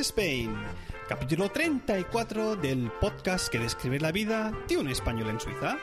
Spain, 0.00 0.54
capítulo 1.08 1.50
34 1.50 2.56
del 2.56 2.90
podcast 3.00 3.48
que 3.48 3.58
describe 3.58 3.98
la 3.98 4.12
vida 4.12 4.52
de 4.68 4.76
un 4.76 4.88
español 4.88 5.28
en 5.30 5.40
Suiza. 5.40 5.76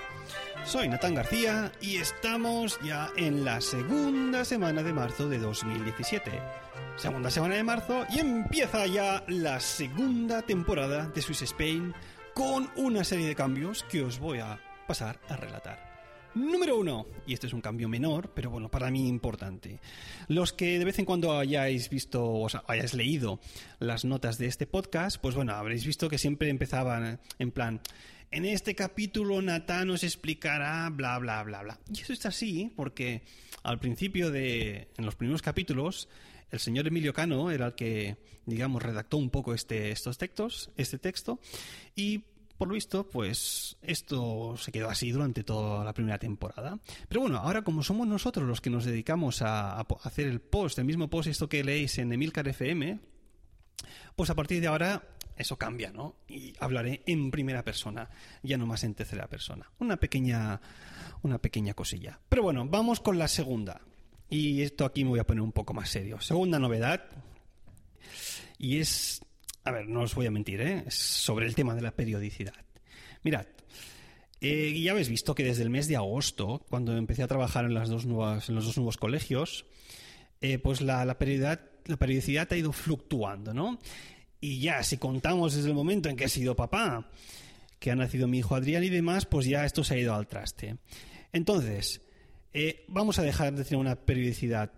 Soy 0.66 0.90
Natán 0.90 1.14
García 1.14 1.72
y 1.80 1.98
estamos 1.98 2.80
ya 2.84 3.12
en 3.16 3.46
la 3.46 3.62
segunda 3.62 4.44
semana 4.44 4.82
de 4.82 4.94
marzo 4.94 5.30
de 5.30 5.38
2017. 5.38 6.32
Segunda 6.96 7.30
semana 7.30 7.54
de 7.54 7.64
marzo 7.64 8.04
y 8.10 8.18
empieza 8.20 8.88
ya 8.88 9.24
la 9.28 9.60
segunda 9.60 10.42
temporada 10.42 11.08
de 11.08 11.22
Swiss 11.22 11.44
Spain 11.44 11.94
con 12.34 12.68
una 12.78 13.04
serie 13.04 13.28
de 13.28 13.36
cambios 13.36 13.84
que 13.84 14.02
os 14.02 14.18
voy 14.18 14.40
a 14.40 14.60
pasar 14.88 15.20
a 15.30 15.38
relatar. 15.38 15.86
Número 16.34 16.78
uno, 16.78 17.06
y 17.26 17.34
este 17.34 17.48
es 17.48 17.54
un 17.54 17.62
cambio 17.62 17.88
menor, 17.88 18.32
pero 18.34 18.50
bueno, 18.50 18.70
para 18.70 18.92
mí 18.92 19.08
importante. 19.08 19.80
Los 20.28 20.52
que 20.52 20.80
de 20.80 20.84
vez 20.84 21.00
en 21.00 21.06
cuando 21.06 21.38
hayáis 21.38 21.90
visto 21.90 22.26
o 22.26 22.50
sea, 22.50 22.64
hayáis 22.68 22.94
leído 22.94 23.40
las 23.80 24.04
notas 24.04 24.38
de 24.38 24.48
este 24.48 24.66
podcast, 24.66 25.18
pues 25.22 25.36
bueno, 25.36 25.54
habréis 25.54 25.86
visto 25.86 26.10
que 26.10 26.18
siempre 26.18 26.50
empezaban 26.50 27.22
en 27.40 27.52
plan, 27.52 27.80
en 28.32 28.46
este 28.46 28.76
capítulo 28.76 29.42
Natán 29.42 29.88
nos 29.88 30.04
explicará 30.04 30.90
bla 30.90 31.18
bla 31.20 31.44
bla 31.44 31.64
bla. 31.64 31.80
Y 31.94 32.02
eso 32.02 32.14
está 32.14 32.30
así 32.30 32.72
porque 32.76 33.24
al 33.64 33.80
principio 33.80 34.32
de, 34.32 34.90
en 34.98 35.06
los 35.06 35.16
primeros 35.16 35.42
capítulos, 35.42 36.08
el 36.52 36.60
señor 36.60 36.88
Emilio 36.88 37.14
Cano 37.14 37.52
era 37.52 37.68
el 37.68 37.76
que, 37.76 38.18
digamos, 38.46 38.84
redactó 38.84 39.18
un 39.18 39.30
poco 39.30 39.54
este, 39.54 39.92
estos 39.92 40.18
textos, 40.18 40.70
este 40.78 41.00
texto, 41.00 41.40
y 41.96 42.24
por 42.58 42.70
lo 42.70 42.76
visto, 42.76 43.10
pues 43.10 43.76
esto 43.82 44.56
se 44.58 44.72
quedó 44.72 44.90
así 44.90 45.12
durante 45.12 45.44
toda 45.44 45.84
la 45.84 45.94
primera 45.94 46.18
temporada. 46.18 46.80
Pero 47.10 47.22
bueno, 47.22 47.38
ahora 47.38 47.64
como 47.64 47.84
somos 47.84 48.08
nosotros 48.08 48.48
los 48.48 48.62
que 48.62 48.70
nos 48.70 48.86
dedicamos 48.86 49.42
a, 49.42 49.82
hacer 50.04 50.28
el 50.28 50.40
post, 50.40 50.80
el 50.80 50.86
mismo 50.86 51.10
post, 51.10 51.28
esto 51.28 51.50
que 51.50 51.64
leéis 51.64 51.98
en 51.98 52.14
Emilcar 52.14 52.48
FM, 52.48 53.00
pues 54.16 54.30
a 54.30 54.36
partir 54.36 54.62
de 54.62 54.68
ahora 54.68 55.04
eso 55.38 55.58
cambia, 55.58 55.92
¿no? 55.92 56.16
Y 56.28 56.54
hablaré 56.60 57.04
en 57.06 57.32
primera 57.32 57.64
persona, 57.64 58.10
ya 58.44 58.58
no 58.58 58.66
más 58.66 58.84
en 58.84 58.96
tercera 58.96 59.28
persona. 59.28 59.70
Una 59.80 59.98
pequeña, 59.98 60.62
una 61.24 61.40
pequeña 61.40 61.74
cosilla. 61.74 62.20
Pero 62.30 62.44
bueno, 62.44 62.66
vamos 62.68 63.00
con 63.00 63.18
la 63.18 63.28
segunda. 63.28 63.82
Y 64.30 64.62
esto 64.62 64.86
aquí 64.86 65.04
me 65.04 65.12
voy 65.12 65.20
a 65.20 65.28
poner 65.28 65.42
un 65.42 65.52
poco 65.52 65.74
más 65.74 65.90
serio. 65.90 66.20
Segunda 66.22 66.60
novedad. 66.60 67.04
Y 68.58 68.80
es 68.80 69.22
a 69.66 69.72
ver, 69.72 69.88
no 69.88 70.02
os 70.02 70.14
voy 70.14 70.28
a 70.28 70.32
mentir, 70.32 70.62
¿eh? 70.62 70.86
sobre 70.90 71.48
el 71.48 71.56
tema 71.56 71.74
de 71.74 71.82
la 71.82 71.92
periodicidad. 71.92 72.54
Mirad, 73.24 73.48
eh, 74.40 74.80
ya 74.80 74.92
habéis 74.92 75.10
visto 75.10 75.34
que 75.34 75.44
desde 75.44 75.64
el 75.64 75.72
mes 75.72 75.88
de 75.88 75.96
agosto, 75.96 76.64
cuando 76.70 76.96
empecé 76.96 77.24
a 77.24 77.28
trabajar 77.28 77.66
en, 77.66 77.74
las 77.74 77.90
dos 77.90 78.06
nuevas, 78.06 78.48
en 78.48 78.56
los 78.56 78.66
dos 78.66 78.78
nuevos 78.78 78.98
colegios, 78.98 79.66
eh, 80.40 80.60
pues 80.60 80.82
la, 80.82 81.04
la, 81.04 81.18
periodicidad, 81.18 81.62
la 81.86 81.98
periodicidad 81.98 82.54
ha 82.54 82.56
ido 82.56 82.72
fluctuando, 82.72 83.56
¿no? 83.56 83.80
Y 84.40 84.60
ya, 84.60 84.84
si 84.84 84.98
contamos 84.98 85.56
desde 85.56 85.70
el 85.70 85.76
momento 85.76 86.10
en 86.10 86.16
que 86.16 86.26
he 86.26 86.30
sido 86.30 86.56
papá, 86.56 87.10
que 87.80 87.92
ha 87.92 87.96
nacido 87.96 88.28
mi 88.28 88.40
hijo 88.40 88.56
Adrián 88.56 88.84
y 88.84 88.90
demás, 88.90 89.26
pues 89.26 89.46
ya 89.46 89.66
esto 89.66 89.84
se 89.84 89.96
ha 89.96 89.98
ido 89.98 90.14
al 90.14 90.28
traste. 90.28 90.78
Entonces, 91.32 92.02
eh, 92.54 92.86
vamos 92.88 93.20
a 93.20 93.24
dejar 93.24 93.54
de 93.54 93.64
tener 93.64 93.80
una 93.80 93.96
periodicidad 93.96 94.72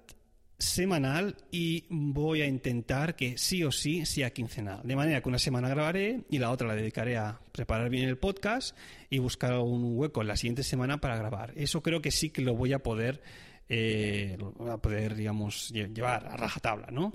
semanal 0.60 1.36
y 1.52 1.86
voy 1.90 2.42
a 2.42 2.48
intentar 2.48 3.16
que 3.16 3.38
sí 3.38 3.64
o 3.64 3.72
sí 3.72 4.06
sea 4.06 4.32
quincenal. 4.32 4.82
De 4.84 4.96
manera 4.96 5.22
que 5.22 5.30
una 5.30 5.38
semana 5.38 5.70
grabaré 5.70 6.24
y 6.30 6.40
la 6.40 6.52
otra 6.52 6.68
la 6.68 6.76
dedicaré 6.76 7.18
a 7.18 7.40
preparar 7.52 7.90
bien 7.90 8.10
el 8.10 8.18
podcast 8.18 8.76
y 9.10 9.20
buscar 9.20 9.60
un 9.60 9.98
hueco 9.98 10.22
en 10.22 10.28
la 10.28 10.36
siguiente 10.36 10.64
semana 10.64 11.00
para 11.00 11.18
grabar. 11.18 11.54
Eso 11.56 11.84
creo 11.84 12.02
que 12.02 12.12
sí 12.12 12.32
que 12.32 12.42
lo 12.42 12.56
voy 12.56 12.74
a 12.74 12.80
poder, 12.80 13.22
eh, 13.70 14.38
a 14.68 14.78
poder 14.78 15.16
digamos, 15.16 15.70
llevar 15.70 16.28
a 16.28 16.38
rajatabla, 16.38 16.88
¿no? 16.92 17.14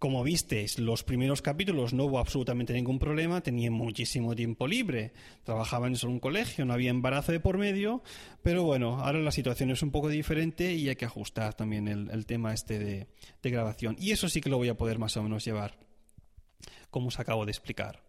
Como 0.00 0.24
visteis, 0.24 0.78
los 0.78 1.04
primeros 1.04 1.42
capítulos 1.42 1.92
no 1.92 2.06
hubo 2.06 2.18
absolutamente 2.18 2.72
ningún 2.72 2.98
problema, 2.98 3.42
tenía 3.42 3.70
muchísimo 3.70 4.34
tiempo 4.34 4.66
libre, 4.66 5.12
trabajaba 5.44 5.88
en 5.88 5.96
solo 5.96 6.14
un 6.14 6.20
colegio, 6.20 6.64
no 6.64 6.72
había 6.72 6.88
embarazo 6.88 7.32
de 7.32 7.40
por 7.40 7.58
medio, 7.58 8.02
pero 8.42 8.62
bueno, 8.62 8.98
ahora 8.98 9.18
la 9.18 9.30
situación 9.30 9.70
es 9.70 9.82
un 9.82 9.90
poco 9.90 10.08
diferente 10.08 10.72
y 10.72 10.88
hay 10.88 10.96
que 10.96 11.04
ajustar 11.04 11.52
también 11.52 11.86
el, 11.86 12.24
tema 12.24 12.54
este 12.54 12.78
de, 12.78 13.08
grabación. 13.42 13.94
Y 14.00 14.12
eso 14.12 14.30
sí 14.30 14.40
que 14.40 14.48
lo 14.48 14.56
voy 14.56 14.70
a 14.70 14.74
poder 14.78 14.98
más 14.98 15.18
o 15.18 15.22
menos 15.22 15.44
llevar, 15.44 15.76
como 16.90 17.08
os 17.08 17.20
acabo 17.20 17.44
de 17.44 17.50
explicar. 17.50 18.02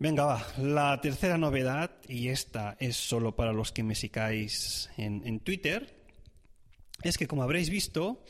Venga, 0.00 0.24
va. 0.24 0.44
La 0.58 1.00
tercera 1.00 1.38
novedad, 1.38 1.92
y 2.08 2.26
esta 2.26 2.76
es 2.80 2.96
solo 2.96 3.36
para 3.36 3.52
los 3.52 3.70
que 3.70 3.84
me 3.84 3.94
sigáis 3.94 4.90
en, 4.96 5.38
Twitter, 5.38 5.94
es 7.04 7.16
que 7.16 7.28
como 7.28 7.44
habréis 7.44 7.70
visto, 7.70 8.24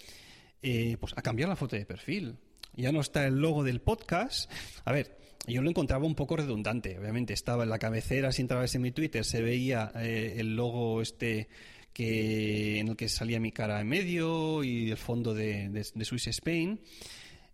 eh, 0.60 0.98
pues 1.00 1.14
ha 1.16 1.22
cambiado 1.22 1.48
la 1.48 1.56
foto 1.56 1.76
de 1.76 1.86
perfil 1.86 2.36
ya 2.76 2.92
no 2.92 3.00
está 3.00 3.26
el 3.26 3.40
logo 3.40 3.62
del 3.62 3.80
podcast. 3.80 4.50
A 4.84 4.92
ver, 4.92 5.18
yo 5.46 5.62
lo 5.62 5.70
encontraba 5.70 6.06
un 6.06 6.14
poco 6.14 6.36
redundante, 6.36 6.98
obviamente. 6.98 7.32
Estaba 7.32 7.64
en 7.64 7.70
la 7.70 7.78
cabecera, 7.78 8.32
si 8.32 8.42
entrabas 8.42 8.74
en 8.74 8.82
mi 8.82 8.92
Twitter, 8.92 9.24
se 9.24 9.42
veía 9.42 9.92
eh, 9.96 10.36
el 10.38 10.56
logo 10.56 11.02
este 11.02 11.48
que 11.92 12.80
en 12.80 12.88
el 12.88 12.96
que 12.96 13.08
salía 13.08 13.38
mi 13.38 13.52
cara 13.52 13.80
en 13.80 13.86
medio 13.86 14.64
y 14.64 14.90
el 14.90 14.96
fondo 14.96 15.32
de, 15.32 15.68
de, 15.68 16.04
Swiss 16.04 16.26
Spain, 16.26 16.80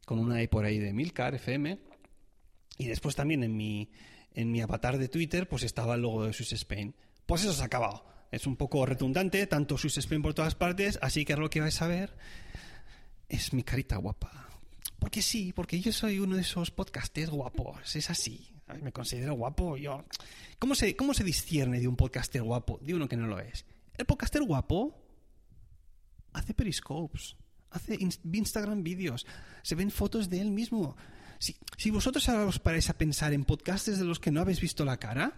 con 0.07 0.19
una 0.19 0.41
E 0.41 0.49
por 0.49 0.65
ahí 0.65 0.79
de 0.79 0.95
Milcar 0.95 1.35
FM. 1.35 1.79
Y 2.79 2.87
después 2.87 3.15
también 3.15 3.45
en 3.45 3.55
mi, 3.55 3.91
en 4.33 4.51
mi 4.51 4.63
avatar 4.63 4.97
de 4.97 5.09
Twitter, 5.09 5.47
pues 5.47 5.63
estaba 5.63 5.97
el 5.97 6.03
logo 6.03 6.25
de 6.25 6.33
Swiss 6.33 6.55
Spain. 6.55 6.95
Pues 7.27 7.43
eso 7.43 7.53
se 7.53 7.63
ha 7.63 7.67
acabado. 7.67 8.07
Es 8.31 8.47
un 8.47 8.57
poco 8.57 8.87
redundante, 8.87 9.47
tanto 9.47 9.77
Swiss 9.77 9.99
Spain 9.99 10.23
por 10.23 10.33
todas 10.33 10.55
partes, 10.55 10.99
así 11.03 11.25
que 11.25 11.35
ahora 11.35 11.43
lo 11.43 11.51
que 11.51 11.61
vais 11.61 11.83
a 11.83 11.89
ver 11.89 12.17
es 13.29 13.53
mi 13.53 13.63
carita 13.63 13.97
guapa. 13.97 14.50
Porque 15.01 15.23
sí, 15.23 15.53
porque 15.55 15.81
yo 15.81 15.93
soy 15.93 16.19
uno 16.19 16.37
de 16.37 16.43
esos 16.43 16.71
podcasters 16.71 17.31
guapos, 17.31 17.97
es 17.97 18.11
así. 18.11 18.47
Me 18.83 18.93
considero 18.93 19.35
guapo, 19.35 19.77
yo. 19.77 20.05
¿Cómo 20.59 20.75
se, 20.75 20.95
¿Cómo 20.95 21.15
se 21.15 21.25
discierne 21.25 21.81
de 21.81 21.89
un 21.89 21.97
podcaster 21.97 22.43
guapo 22.43 22.79
de 22.83 22.95
uno 22.95 23.09
que 23.09 23.17
no 23.17 23.27
lo 23.27 23.41
es? 23.41 23.65
El 23.97 24.05
podcaster 24.05 24.43
guapo 24.43 24.95
hace 26.35 26.55
periscopes, 26.55 27.35
hace 27.71 27.99
Instagram 27.99 28.85
vídeos, 28.85 29.27
se 29.63 29.75
ven 29.75 29.91
fotos 29.91 30.29
de 30.29 30.41
él 30.41 30.51
mismo. 30.51 30.97
Si, 31.39 31.57
si 31.79 31.91
vosotros 31.91 32.29
ahora 32.29 32.45
os 32.45 32.59
paráis 32.59 32.91
a 32.91 32.99
pensar 32.99 33.33
en 33.33 33.45
podcasters 33.45 33.99
de 33.99 34.05
los 34.05 34.21
que 34.21 34.31
no 34.31 34.43
habéis 34.43 34.61
visto 34.61 34.85
la 34.85 34.99
cara, 34.99 35.33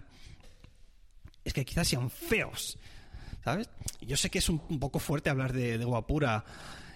es 1.44 1.52
que 1.52 1.64
quizás 1.64 1.86
sean 1.88 2.10
feos, 2.10 2.78
¿sabes? 3.44 3.70
Yo 4.00 4.16
sé 4.16 4.28
que 4.28 4.40
es 4.40 4.48
un, 4.48 4.58
poco 4.80 4.98
fuerte 4.98 5.30
hablar 5.30 5.52
de, 5.52 5.78
de 5.78 5.84
guapura 5.84 6.44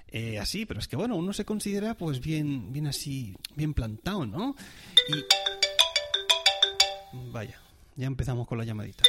eh, 0.09 0.39
así, 0.39 0.67
pero 0.67 0.81
es 0.81 0.89
que 0.89 0.97
bueno, 0.97 1.17
uno 1.17 1.33
se 1.33 1.45
considera 1.45 1.95
pues 1.95 2.21
bien, 2.21 2.73
bien 2.73 2.87
así, 2.87 3.37
bien 3.55 3.75
plantado, 3.75 4.25
¿no? 4.27 4.55
Y 5.09 5.25
vaya, 7.33 7.61
ya 7.97 8.07
empezamos 8.07 8.47
con 8.47 8.59
las 8.59 8.67
llamaditas. 8.67 9.07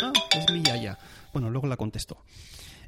Ah, 0.00 0.12
es 0.36 0.52
mi 0.52 0.62
yaya. 0.62 0.98
Bueno, 1.32 1.50
luego 1.50 1.66
la 1.66 1.76
contesto. 1.76 2.24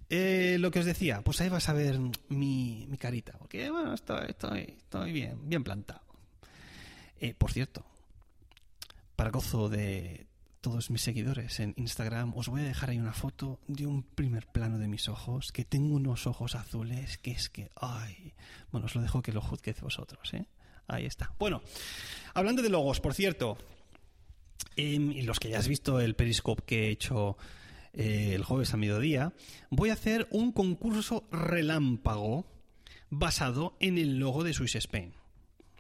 Eh, 0.09 0.57
lo 0.61 0.71
que 0.71 0.79
os 0.81 0.85
decía, 0.85 1.23
pues 1.23 1.41
ahí 1.41 1.49
vas 1.49 1.69
a 1.69 1.73
ver 1.73 1.99
mi, 2.29 2.87
mi 2.89 2.97
carita, 2.97 3.33
porque 3.39 3.71
bueno, 3.71 3.93
estoy, 3.93 4.27
estoy, 4.29 4.61
estoy 4.77 5.13
bien, 5.13 5.49
bien 5.49 5.65
plantado. 5.65 6.03
Eh, 7.19 7.35
por 7.35 7.51
cierto, 7.51 7.85
para 9.17 9.31
gozo 9.31 9.69
de 9.69 10.27
todos 10.61 10.91
mis 10.91 11.03
seguidores 11.03 11.61
en 11.61 11.75
Instagram, 11.77 12.33
os 12.37 12.49
voy 12.49 12.63
a 12.63 12.65
dejar 12.65 12.91
ahí 12.91 12.99
una 12.99 13.13
foto 13.13 13.61
de 13.69 13.87
un 13.87 14.03
primer 14.03 14.47
plano 14.47 14.79
de 14.79 14.89
mis 14.89 15.09
ojos, 15.09 15.53
que 15.53 15.65
tengo 15.65 15.95
unos 15.95 16.27
ojos 16.27 16.55
azules, 16.55 17.19
que 17.19 17.33
es 17.33 17.49
que, 17.49 17.71
ay, 17.77 18.35
bueno, 18.71 18.87
os 18.87 18.95
lo 18.95 19.03
dejo 19.03 19.23
que 19.23 19.33
lo 19.33 19.41
juzguéis 19.41 19.81
vosotros, 19.81 20.35
¿eh? 20.35 20.47
Ahí 20.89 21.05
está. 21.05 21.35
Bueno, 21.39 21.63
hablando 22.35 22.63
de 22.63 22.69
logos, 22.69 23.01
por 23.01 23.15
cierto, 23.15 23.59
y 24.77 25.23
los 25.23 25.41
que 25.41 25.51
ya 25.51 25.59
has 25.59 25.69
visto 25.69 26.01
el 26.01 26.15
periscope 26.15 26.63
que 26.65 26.87
he 26.87 26.91
hecho 26.91 27.37
eh, 27.93 28.33
el 28.35 28.45
jueves 28.45 28.75
a 28.75 28.77
mediodía, 28.77 29.33
voy 29.71 29.91
a 29.91 29.95
hacer 29.95 30.29
un 30.31 30.53
concurso 30.53 31.27
relámpago 31.33 32.47
basado 33.11 33.77
en 33.81 33.99
el 33.99 34.19
logo 34.19 34.45
de 34.45 34.53
Swiss 34.53 34.77
Spain. 34.77 35.15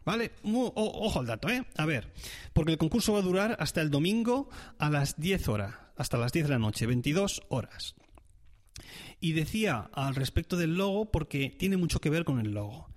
¿Vale? 0.06 0.30
ojo 0.44 1.18
al 1.18 1.26
dato, 1.26 1.48
¿eh? 1.48 1.64
A 1.76 1.84
ver, 1.84 2.12
porque 2.52 2.70
el 2.70 2.78
concurso 2.78 3.12
va 3.14 3.18
a 3.18 3.22
durar 3.22 3.56
hasta 3.58 3.82
el 3.82 3.90
domingo 3.90 4.48
a 4.78 4.88
las 4.88 5.20
10 5.20 5.48
horas, 5.48 5.74
hasta 5.96 6.16
las 6.16 6.32
10 6.32 6.46
de 6.46 6.52
la 6.52 6.60
noche, 6.60 6.86
22 6.86 7.42
horas. 7.48 7.96
Y 9.20 9.32
decía 9.32 9.90
al 9.92 10.14
respecto 10.14 10.56
del 10.56 10.76
logo 10.76 11.10
porque 11.10 11.50
tiene 11.50 11.76
mucho 11.76 12.00
que 12.00 12.08
ver 12.08 12.24
con 12.24 12.38
el 12.38 12.52
logo. 12.52 12.88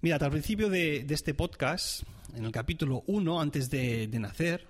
Mirad, 0.00 0.22
al 0.22 0.30
principio 0.30 0.70
de, 0.70 1.04
este 1.10 1.34
podcast, 1.34 2.04
en 2.36 2.44
el 2.44 2.52
capítulo 2.52 3.02
1, 3.08 3.40
antes 3.40 3.68
de, 3.68 4.06
de 4.06 4.18
nacer, 4.20 4.68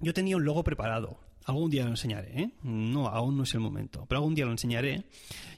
yo 0.00 0.14
tenía 0.14 0.38
un 0.38 0.46
logo 0.46 0.64
preparado 0.64 1.18
Algún 1.44 1.70
día 1.70 1.84
lo 1.84 1.90
enseñaré, 1.90 2.40
¿eh? 2.40 2.50
No, 2.62 3.08
aún 3.08 3.36
no 3.36 3.42
es 3.42 3.54
el 3.54 3.60
momento, 3.60 4.06
pero 4.06 4.18
algún 4.18 4.34
día 4.34 4.44
lo 4.44 4.52
enseñaré. 4.52 5.04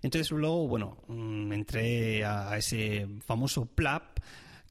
Entonces 0.00 0.30
luego, 0.30 0.66
bueno, 0.68 0.96
mm, 1.08 1.52
entré 1.52 2.24
a 2.24 2.56
ese 2.56 3.06
famoso 3.24 3.66
plap 3.66 4.18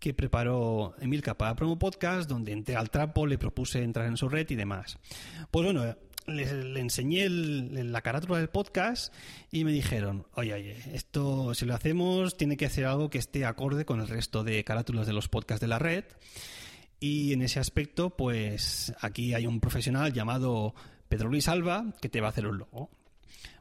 que 0.01 0.15
preparó 0.15 0.95
Emilka 0.99 1.37
para 1.37 1.55
Promo 1.55 1.77
Podcast, 1.77 2.27
donde 2.27 2.51
entré 2.51 2.75
al 2.75 2.89
trapo, 2.89 3.27
le 3.27 3.37
propuse 3.37 3.83
entrar 3.83 4.07
en 4.07 4.17
su 4.17 4.27
red 4.27 4.49
y 4.49 4.55
demás. 4.55 4.97
Pues 5.51 5.63
bueno, 5.63 5.95
le, 6.25 6.79
enseñé 6.79 7.29
la 7.29 8.01
carátula 8.01 8.39
del 8.39 8.49
podcast 8.49 9.13
y 9.51 9.63
me 9.63 9.71
dijeron, 9.71 10.25
oye, 10.33 10.55
oye, 10.55 10.75
esto 10.91 11.53
si 11.53 11.67
lo 11.67 11.75
hacemos 11.75 12.35
tiene 12.35 12.57
que 12.57 12.65
hacer 12.65 12.85
algo 12.85 13.11
que 13.11 13.19
esté 13.19 13.45
acorde 13.45 13.85
con 13.85 14.01
el 14.01 14.07
resto 14.07 14.43
de 14.43 14.63
carátulas 14.63 15.05
de 15.05 15.13
los 15.13 15.27
podcasts 15.27 15.61
de 15.61 15.67
la 15.67 15.77
red. 15.77 16.03
Y 16.99 17.33
en 17.33 17.43
ese 17.43 17.59
aspecto, 17.59 18.09
pues 18.09 18.93
aquí 19.01 19.35
hay 19.35 19.45
un 19.45 19.59
profesional 19.59 20.13
llamado 20.13 20.73
Pedro 21.09 21.29
Luis 21.29 21.47
Alba, 21.47 21.93
que 22.01 22.09
te 22.09 22.21
va 22.21 22.27
a 22.27 22.31
hacer 22.31 22.47
un 22.47 22.57
logo. 22.57 22.89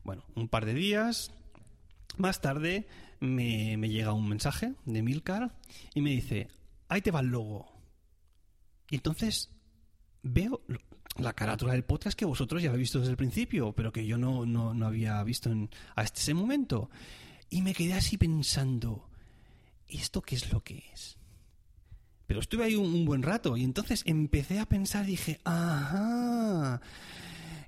Bueno, 0.04 0.25
un 0.34 0.48
par 0.48 0.64
de 0.64 0.72
días 0.72 1.32
más 2.16 2.40
tarde 2.40 2.86
me, 3.20 3.76
llega 3.88 4.12
un 4.12 4.28
mensaje 4.28 4.75
de 4.84 5.02
Milcar 5.02 5.55
y 5.94 6.00
me 6.00 6.11
dice, 6.11 6.49
ahí 6.88 7.02
te 7.02 7.11
va 7.11 7.20
el 7.20 7.26
logo. 7.26 7.70
Y 8.90 8.96
entonces 8.96 9.50
veo 10.22 10.62
la 11.17 11.34
carátula 11.34 11.72
del 11.72 11.84
podcast 11.84 12.19
que 12.19 12.25
vosotros 12.25 12.62
ya 12.62 12.70
habéis 12.70 12.84
visto 12.84 12.99
desde 12.99 13.12
el 13.12 13.17
principio, 13.17 13.72
pero 13.72 13.93
que 13.93 14.06
yo 14.06 14.19
no, 14.19 14.46
no, 14.46 14.87
había 14.87 15.22
visto 15.22 15.50
hasta 15.94 16.20
ese 16.20 16.34
momento. 16.34 16.90
Y 17.50 17.62
me 17.62 17.75
quedé 17.75 17.94
así 17.94 18.17
pensando, 18.17 19.08
¿esto 19.87 20.22
qué 20.22 20.37
es 20.37 20.52
lo 20.52 20.62
que 20.62 20.84
es? 20.93 21.19
Pero 22.26 22.40
estuve 22.40 22.64
ahí 22.64 22.76
un, 22.76 22.94
un 22.94 23.05
buen 23.05 23.22
rato 23.22 23.56
y 23.56 23.64
entonces 23.64 24.02
empecé 24.06 24.61
a 24.61 24.69
pensar 24.69 25.05
dije, 25.05 25.40
ajá, 25.44 26.81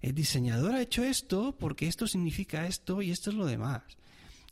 el 0.00 0.14
diseñador 0.14 0.74
ha 0.74 0.82
hecho 0.82 1.02
esto 1.02 1.56
porque 1.58 1.88
esto 1.88 2.06
significa 2.06 2.66
esto 2.66 3.02
y 3.02 3.10
esto 3.10 3.30
es 3.30 3.36
lo 3.36 3.44
demás. 3.44 3.82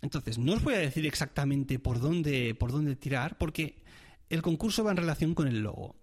Entonces, 0.03 0.39
no 0.39 0.55
os 0.55 0.63
voy 0.63 0.75
a 0.75 0.79
decir 0.79 1.07
exactamente 1.07 1.79
por 1.79 2.01
dónde, 2.01 2.55
por 2.55 2.73
dónde 2.73 2.97
tirar, 2.97 3.37
porque 3.39 3.83
el 4.29 4.43
concurso 4.43 4.85
va 4.85 4.93
en 4.93 4.97
relación 4.97 5.35
con 5.35 5.47
el 5.47 5.61
logo. 5.61 5.97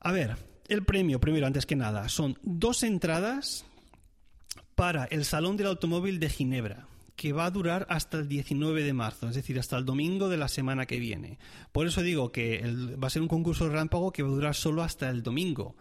A 0.00 0.12
ver, 0.12 0.36
el 0.68 0.84
premio, 0.84 1.20
primero, 1.20 1.46
antes 1.46 1.66
que 1.66 1.76
nada, 1.76 2.08
son 2.08 2.38
dos 2.42 2.82
entradas 2.82 3.64
para 4.74 5.04
el 5.04 5.24
Salón 5.24 5.56
del 5.56 5.68
Automóvil 5.68 6.20
de 6.20 6.30
Ginebra 6.30 6.86
que 7.20 7.34
va 7.34 7.44
a 7.44 7.50
durar 7.50 7.86
hasta 7.90 8.16
el 8.16 8.28
19 8.28 8.82
de 8.82 8.94
marzo, 8.94 9.28
es 9.28 9.34
decir, 9.34 9.58
hasta 9.58 9.76
el 9.76 9.84
domingo 9.84 10.30
de 10.30 10.38
la 10.38 10.48
semana 10.48 10.86
que 10.86 10.98
viene. 10.98 11.38
Por 11.70 11.86
eso 11.86 12.00
digo 12.00 12.32
que 12.32 12.64
va 12.96 13.08
a 13.08 13.10
ser 13.10 13.20
un 13.20 13.28
concurso 13.28 13.68
de 13.68 13.74
rámpago 13.74 14.10
que 14.10 14.22
va 14.22 14.30
a 14.30 14.32
durar 14.32 14.54
solo 14.54 14.82
hasta 14.82 15.10
el 15.10 15.22
domingo. 15.22 15.76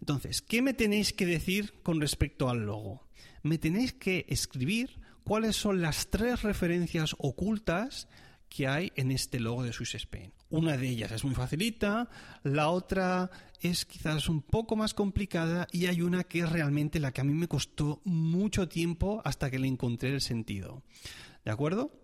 Entonces, 0.00 0.42
¿qué 0.42 0.60
me 0.60 0.74
tenéis 0.74 1.14
que 1.14 1.24
decir 1.24 1.72
con 1.82 2.02
respecto 2.02 2.50
al 2.50 2.66
logo? 2.66 3.06
Me 3.42 3.56
tenéis 3.56 3.94
que 3.94 4.26
escribir 4.28 5.00
cuáles 5.24 5.56
son 5.56 5.80
las 5.80 6.08
tres 6.08 6.42
referencias 6.42 7.14
ocultas 7.18 8.08
que 8.48 8.68
hay 8.68 8.92
en 8.96 9.10
este 9.10 9.40
logo 9.40 9.62
de 9.62 9.72
Swiss 9.72 9.94
Spain. 9.94 10.32
Una 10.50 10.76
de 10.76 10.88
ellas 10.88 11.12
es 11.12 11.24
muy 11.24 11.34
facilita, 11.34 12.10
la 12.42 12.68
otra 12.68 13.30
es 13.60 13.86
quizás 13.86 14.28
un 14.28 14.42
poco 14.42 14.76
más 14.76 14.92
complicada 14.92 15.66
y 15.72 15.86
hay 15.86 16.02
una 16.02 16.24
que 16.24 16.40
es 16.40 16.50
realmente 16.50 17.00
la 17.00 17.12
que 17.12 17.22
a 17.22 17.24
mí 17.24 17.32
me 17.32 17.48
costó 17.48 18.02
mucho 18.04 18.68
tiempo 18.68 19.22
hasta 19.24 19.50
que 19.50 19.58
le 19.58 19.68
encontré 19.68 20.12
el 20.12 20.20
sentido. 20.20 20.82
¿De 21.44 21.50
acuerdo? 21.50 22.01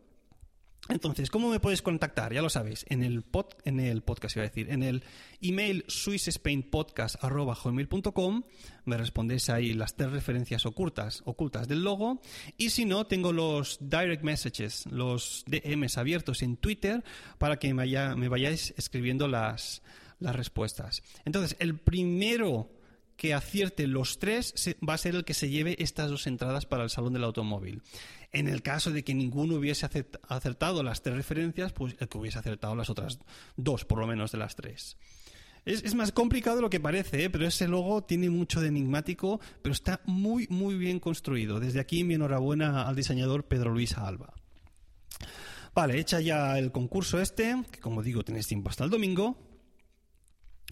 Entonces, 0.88 1.30
¿cómo 1.30 1.50
me 1.50 1.60
puedes 1.60 1.82
contactar? 1.82 2.32
Ya 2.32 2.40
lo 2.40 2.48
sabéis, 2.48 2.86
en 2.88 3.02
el, 3.02 3.20
pod, 3.22 3.48
en 3.64 3.78
el 3.78 4.00
podcast, 4.02 4.36
iba 4.36 4.44
a 4.44 4.48
decir, 4.48 4.70
en 4.70 4.82
el 4.82 5.04
email 5.42 5.84
swissspainpodcast.com 5.86 8.42
me 8.86 8.96
respondéis 8.96 9.50
ahí 9.50 9.74
las 9.74 9.96
tres 9.96 10.12
referencias 10.12 10.64
ocultas, 10.64 11.20
ocultas 11.26 11.68
del 11.68 11.84
logo 11.84 12.22
y 12.56 12.70
si 12.70 12.86
no, 12.86 13.06
tengo 13.06 13.34
los 13.34 13.76
direct 13.80 14.22
messages, 14.22 14.86
los 14.86 15.44
DMs 15.46 15.98
abiertos 15.98 16.42
en 16.42 16.56
Twitter 16.56 17.04
para 17.36 17.58
que 17.58 17.74
me, 17.74 17.84
me 18.16 18.28
vayáis 18.28 18.72
escribiendo 18.78 19.28
las, 19.28 19.82
las 20.20 20.34
respuestas. 20.34 21.02
Entonces, 21.26 21.54
el 21.60 21.78
primero 21.78 22.70
que 23.18 23.34
acierte 23.34 23.88
los 23.88 24.20
tres 24.20 24.54
va 24.88 24.94
a 24.94 24.98
ser 24.98 25.16
el 25.16 25.24
que 25.24 25.34
se 25.34 25.50
lleve 25.50 25.76
estas 25.80 26.08
dos 26.08 26.28
entradas 26.28 26.66
para 26.66 26.84
el 26.84 26.90
Salón 26.90 27.12
del 27.12 27.24
Automóvil. 27.24 27.82
En 28.32 28.46
el 28.46 28.62
caso 28.62 28.90
de 28.90 29.04
que 29.04 29.14
ninguno 29.14 29.54
hubiese 29.54 29.88
acertado 30.28 30.82
las 30.82 31.02
tres 31.02 31.16
referencias, 31.16 31.72
pues 31.72 31.96
el 31.98 32.08
que 32.08 32.18
hubiese 32.18 32.38
acertado 32.38 32.76
las 32.76 32.90
otras 32.90 33.18
dos, 33.56 33.84
por 33.84 33.98
lo 33.98 34.06
menos, 34.06 34.32
de 34.32 34.38
las 34.38 34.54
tres. 34.54 34.98
Es, 35.64 35.94
más 35.94 36.12
complicado 36.12 36.56
de 36.56 36.62
lo 36.62 36.70
que 36.70 36.80
parece, 36.80 37.24
¿eh? 37.24 37.30
pero 37.30 37.46
ese 37.46 37.68
logo 37.68 38.02
tiene 38.02 38.30
mucho 38.30 38.60
de 38.60 38.68
enigmático, 38.68 39.40
pero 39.62 39.72
está 39.72 40.00
muy, 40.06 40.46
muy 40.48 40.76
bien 40.76 40.98
construido. 40.98 41.60
Desde 41.60 41.80
aquí 41.80 42.04
mi 42.04 42.14
enhorabuena 42.14 42.88
al 42.88 42.96
diseñador 42.96 43.44
Pedro 43.48 43.70
Luis 43.70 43.98
Alba. 43.98 44.32
Vale, 45.74 45.98
hecha 45.98 46.20
ya 46.20 46.58
el 46.58 46.72
concurso 46.72 47.20
este, 47.20 47.62
que 47.70 47.80
como 47.80 48.02
digo 48.02 48.24
tenéis 48.24 48.46
tiempo 48.46 48.70
hasta 48.70 48.84
el 48.84 48.90
domingo. 48.90 49.38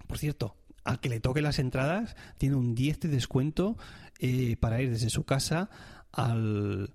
Por 0.06 0.18
cierto, 0.18 0.56
al 0.82 1.00
que 1.00 1.08
le 1.08 1.20
toque 1.20 1.42
las 1.42 1.58
entradas 1.58 2.16
tiene 2.38 2.56
un 2.56 2.74
10 2.74 3.00
de 3.00 3.08
descuento 3.08 3.76
eh, 4.18 4.56
para 4.56 4.80
ir 4.80 4.90
desde 4.90 5.10
su 5.10 5.24
casa 5.24 5.68
al, 6.10 6.94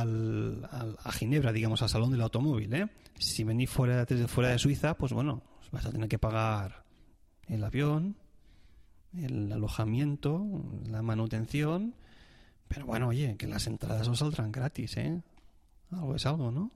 al, 0.00 0.68
a 1.02 1.12
Ginebra, 1.12 1.52
digamos, 1.52 1.82
al 1.82 1.88
Salón 1.88 2.10
del 2.10 2.22
Automóvil. 2.22 2.72
¿eh? 2.74 2.88
Si 3.18 3.44
venís 3.44 3.70
fuera, 3.70 4.04
desde 4.04 4.28
fuera 4.28 4.50
de 4.50 4.58
Suiza, 4.58 4.94
pues 4.94 5.12
bueno, 5.12 5.42
vas 5.70 5.86
a 5.86 5.92
tener 5.92 6.08
que 6.08 6.18
pagar 6.18 6.84
el 7.48 7.64
avión, 7.64 8.16
el 9.16 9.52
alojamiento, 9.52 10.46
la 10.88 11.02
manutención. 11.02 11.94
Pero 12.68 12.86
bueno, 12.86 13.08
oye, 13.08 13.36
que 13.36 13.46
las 13.46 13.66
entradas 13.66 14.08
os 14.08 14.18
saldrán 14.18 14.50
gratis, 14.50 14.96
¿eh? 14.96 15.22
Algo 15.90 16.16
es 16.16 16.24
algo, 16.24 16.50
¿no? 16.50 16.70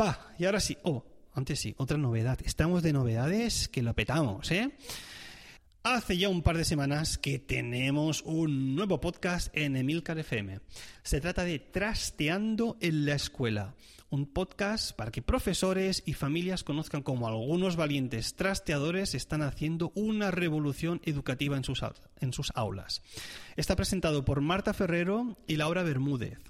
Va, 0.00 0.34
y 0.38 0.44
ahora 0.44 0.60
sí. 0.60 0.78
Oh, 0.84 1.04
antes 1.34 1.58
sí, 1.58 1.74
otra 1.78 1.98
novedad. 1.98 2.38
Estamos 2.44 2.82
de 2.82 2.92
novedades 2.92 3.68
que 3.68 3.82
lo 3.82 3.94
petamos, 3.94 4.50
¿eh? 4.52 4.76
Hace 5.82 6.18
ya 6.18 6.28
un 6.28 6.42
par 6.42 6.58
de 6.58 6.66
semanas 6.66 7.16
que 7.16 7.38
tenemos 7.38 8.20
un 8.26 8.76
nuevo 8.76 9.00
podcast 9.00 9.48
en 9.56 9.76
Emilcar 9.76 10.18
FM. 10.18 10.60
Se 11.02 11.22
trata 11.22 11.42
de 11.42 11.58
Trasteando 11.58 12.76
en 12.82 13.06
la 13.06 13.14
Escuela, 13.14 13.74
un 14.10 14.26
podcast 14.26 14.94
para 14.94 15.10
que 15.10 15.22
profesores 15.22 16.02
y 16.04 16.12
familias 16.12 16.64
conozcan 16.64 17.02
cómo 17.02 17.26
algunos 17.26 17.76
valientes 17.76 18.36
trasteadores 18.36 19.14
están 19.14 19.40
haciendo 19.40 19.90
una 19.94 20.30
revolución 20.30 21.00
educativa 21.04 21.56
en 21.56 21.64
sus, 21.64 21.82
en 22.20 22.34
sus 22.34 22.52
aulas. 22.54 23.00
Está 23.56 23.74
presentado 23.74 24.22
por 24.22 24.42
Marta 24.42 24.74
Ferrero 24.74 25.38
y 25.46 25.56
Laura 25.56 25.82
Bermúdez. 25.82 26.49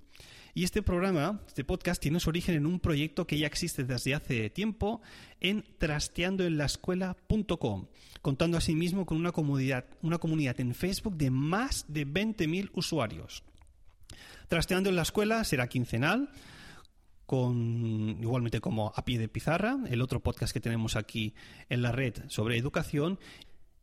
Y 0.55 0.65
este 0.65 0.83
programa, 0.83 1.41
este 1.47 1.65
podcast, 1.65 2.03
tiene 2.03 2.21
su 2.21 2.29
origen 2.29 2.57
en 2.57 2.67
un 2.67 2.79
proyecto 2.81 3.27
que 3.27 3.39
ya 3.39 3.47
existe 3.47 3.85
desde 3.85 4.15
hace 4.15 4.51
tiempo 4.51 5.01
en 5.41 5.65
trasteandoenlaescuela.com, 5.79 7.87
contando 8.21 8.59
asimismo 8.59 9.07
con 9.07 9.17
una 9.19 9.33
comunidad, 9.33 9.87
una 10.03 10.19
comunidad 10.19 10.61
en 10.61 10.75
Facebook 10.75 11.17
de 11.17 11.31
más 11.31 11.87
de 11.89 12.07
20.000 12.07 12.69
usuarios. 12.75 13.43
Trasteando 14.49 14.91
en 14.91 14.97
la 14.97 15.03
escuela 15.03 15.45
será 15.45 15.69
quincenal, 15.69 16.29
con 17.27 18.19
igualmente 18.21 18.61
como 18.61 18.93
a 18.97 19.05
pie 19.05 19.21
de 19.21 19.29
pizarra, 19.29 19.79
el 19.89 20.03
otro 20.03 20.19
podcast 20.19 20.53
que 20.53 20.59
tenemos 20.59 20.97
aquí 20.97 21.33
en 21.69 21.83
la 21.83 21.93
red 21.93 22.25
sobre 22.27 22.59
educación, 22.59 23.21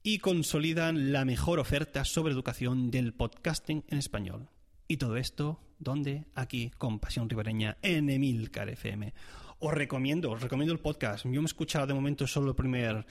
y 0.03 0.19
consolidan 0.19 1.13
la 1.13 1.25
mejor 1.25 1.59
oferta 1.59 2.05
sobre 2.05 2.33
educación 2.33 2.91
del 2.91 3.13
podcasting 3.13 3.83
en 3.87 3.97
español. 3.97 4.49
Y 4.89 4.97
todo 4.97 5.17
esto, 5.17 5.59
¿dónde? 5.79 6.25
Aquí, 6.35 6.71
con 6.77 6.99
Pasión 6.99 7.29
Ribereña, 7.29 7.77
en 7.81 8.09
Emilcar 8.09 8.69
FM. 8.69 9.13
Os 9.59 9.73
recomiendo, 9.73 10.31
os 10.31 10.41
recomiendo 10.41 10.73
el 10.73 10.79
podcast. 10.79 11.25
Yo 11.25 11.31
me 11.31 11.39
he 11.41 11.45
escuchado 11.45 11.87
de 11.87 11.93
momento 11.93 12.27
solo 12.27 12.49
el 12.49 12.55
primer, 12.55 13.05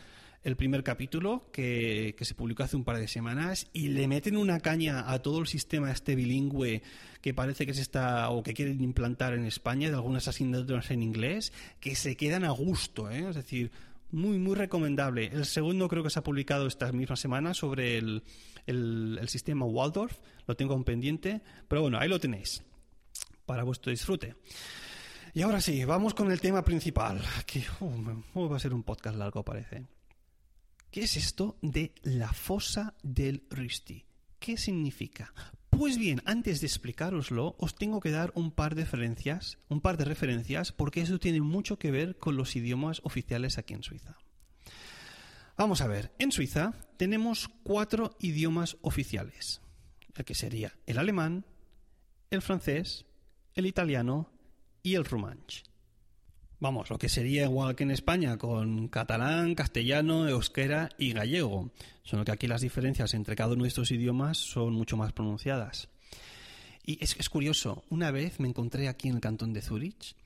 el 0.44 0.56
primer 0.56 0.84
capítulo 0.84 1.50
que, 1.52 2.14
que, 2.16 2.24
se 2.24 2.34
publicó 2.34 2.62
hace 2.62 2.76
un 2.76 2.84
par 2.84 2.98
de 2.98 3.08
semanas 3.08 3.68
y 3.72 3.88
le 3.88 4.06
meten 4.06 4.36
una 4.36 4.60
caña 4.60 5.10
a 5.10 5.20
todo 5.20 5.40
el 5.40 5.48
sistema 5.48 5.90
este 5.90 6.14
bilingüe 6.14 6.82
que 7.20 7.34
parece 7.34 7.66
que 7.66 7.74
se 7.74 7.82
está 7.82 8.30
o 8.30 8.44
que 8.44 8.54
quieren 8.54 8.80
implantar 8.80 9.34
en 9.34 9.44
España 9.44 9.88
de 9.88 9.96
algunas 9.96 10.28
asignaturas 10.28 10.90
en 10.92 11.02
inglés 11.02 11.52
que 11.80 11.96
se 11.96 12.16
quedan 12.16 12.44
a 12.44 12.50
gusto, 12.50 13.10
¿eh? 13.10 13.28
es 13.28 13.34
decir, 13.34 13.72
muy, 14.10 14.38
muy 14.38 14.54
recomendable. 14.54 15.26
El 15.26 15.44
segundo 15.44 15.88
creo 15.88 16.02
que 16.02 16.10
se 16.10 16.18
ha 16.18 16.22
publicado 16.22 16.66
esta 16.66 16.90
misma 16.92 17.16
semana 17.16 17.54
sobre 17.54 17.98
el, 17.98 18.22
el, 18.66 19.28
sistema 19.28 19.64
Waldorf, 19.64 20.18
lo 20.46 20.56
tengo 20.56 20.74
en 20.74 20.84
pendiente, 20.84 21.42
pero 21.68 21.82
bueno, 21.82 21.98
ahí 21.98 22.08
lo 22.08 22.20
tenéis 22.20 22.62
para 23.44 23.62
vuestro 23.64 23.90
disfrute. 23.90 24.36
Y 25.34 25.42
ahora 25.42 25.60
sí, 25.60 25.84
vamos 25.84 26.14
con 26.14 26.30
el 26.32 26.40
tema 26.40 26.64
principal, 26.64 27.20
que 27.46 27.62
uh, 27.80 28.48
va 28.48 28.56
a 28.56 28.60
ser 28.60 28.72
un 28.72 28.82
podcast 28.82 29.16
largo 29.16 29.44
parece. 29.44 29.86
¿Qué 30.90 31.02
es 31.02 31.16
esto 31.16 31.58
de 31.60 31.92
la 32.02 32.32
fosa 32.32 32.94
del 33.02 33.44
Risti? 33.50 34.04
¿Qué 34.38 34.56
significa? 34.56 35.32
Pues 35.78 35.98
bien, 35.98 36.22
antes 36.24 36.62
de 36.62 36.66
explicároslo, 36.66 37.54
os 37.58 37.74
tengo 37.74 38.00
que 38.00 38.10
dar 38.10 38.32
un 38.34 38.50
par 38.50 38.74
de 38.74 38.82
referencias, 38.84 39.58
un 39.68 39.82
par 39.82 39.98
de 39.98 40.06
referencias, 40.06 40.72
porque 40.72 41.02
eso 41.02 41.18
tiene 41.18 41.42
mucho 41.42 41.78
que 41.78 41.90
ver 41.90 42.16
con 42.16 42.36
los 42.38 42.56
idiomas 42.56 43.02
oficiales 43.04 43.58
aquí 43.58 43.74
en 43.74 43.82
Suiza. 43.82 44.16
Vamos 45.58 45.82
a 45.82 45.86
ver, 45.86 46.12
en 46.18 46.32
Suiza 46.32 46.72
tenemos 46.96 47.50
cuatro 47.62 48.16
idiomas 48.20 48.78
oficiales, 48.80 49.60
el 50.14 50.24
que 50.24 50.34
sería 50.34 50.72
el 50.86 50.98
alemán, 50.98 51.44
el 52.30 52.40
francés, 52.40 53.04
el 53.54 53.66
italiano 53.66 54.30
y 54.82 54.94
el 54.94 55.04
rumanch. 55.04 55.62
Vamos, 56.58 56.88
lo 56.88 56.98
que 56.98 57.10
sería 57.10 57.44
igual 57.44 57.76
que 57.76 57.84
en 57.84 57.90
España 57.90 58.38
con 58.38 58.88
catalán, 58.88 59.54
castellano, 59.54 60.26
euskera 60.26 60.88
y 60.96 61.12
gallego. 61.12 61.70
Solo 62.02 62.24
que 62.24 62.32
aquí 62.32 62.46
las 62.46 62.62
diferencias 62.62 63.12
entre 63.12 63.36
cada 63.36 63.52
uno 63.52 63.64
de 63.64 63.68
estos 63.68 63.90
idiomas 63.90 64.38
son 64.38 64.72
mucho 64.72 64.96
más 64.96 65.12
pronunciadas. 65.12 65.88
Y 66.82 67.02
es, 67.04 67.28
curioso, 67.28 67.84
una 67.90 68.10
vez 68.10 68.40
me 68.40 68.48
encontré 68.48 68.88
aquí 68.88 69.08
en 69.08 69.16
el 69.16 69.20
cantón 69.20 69.52
de 69.52 69.60
Zurich 69.60 70.16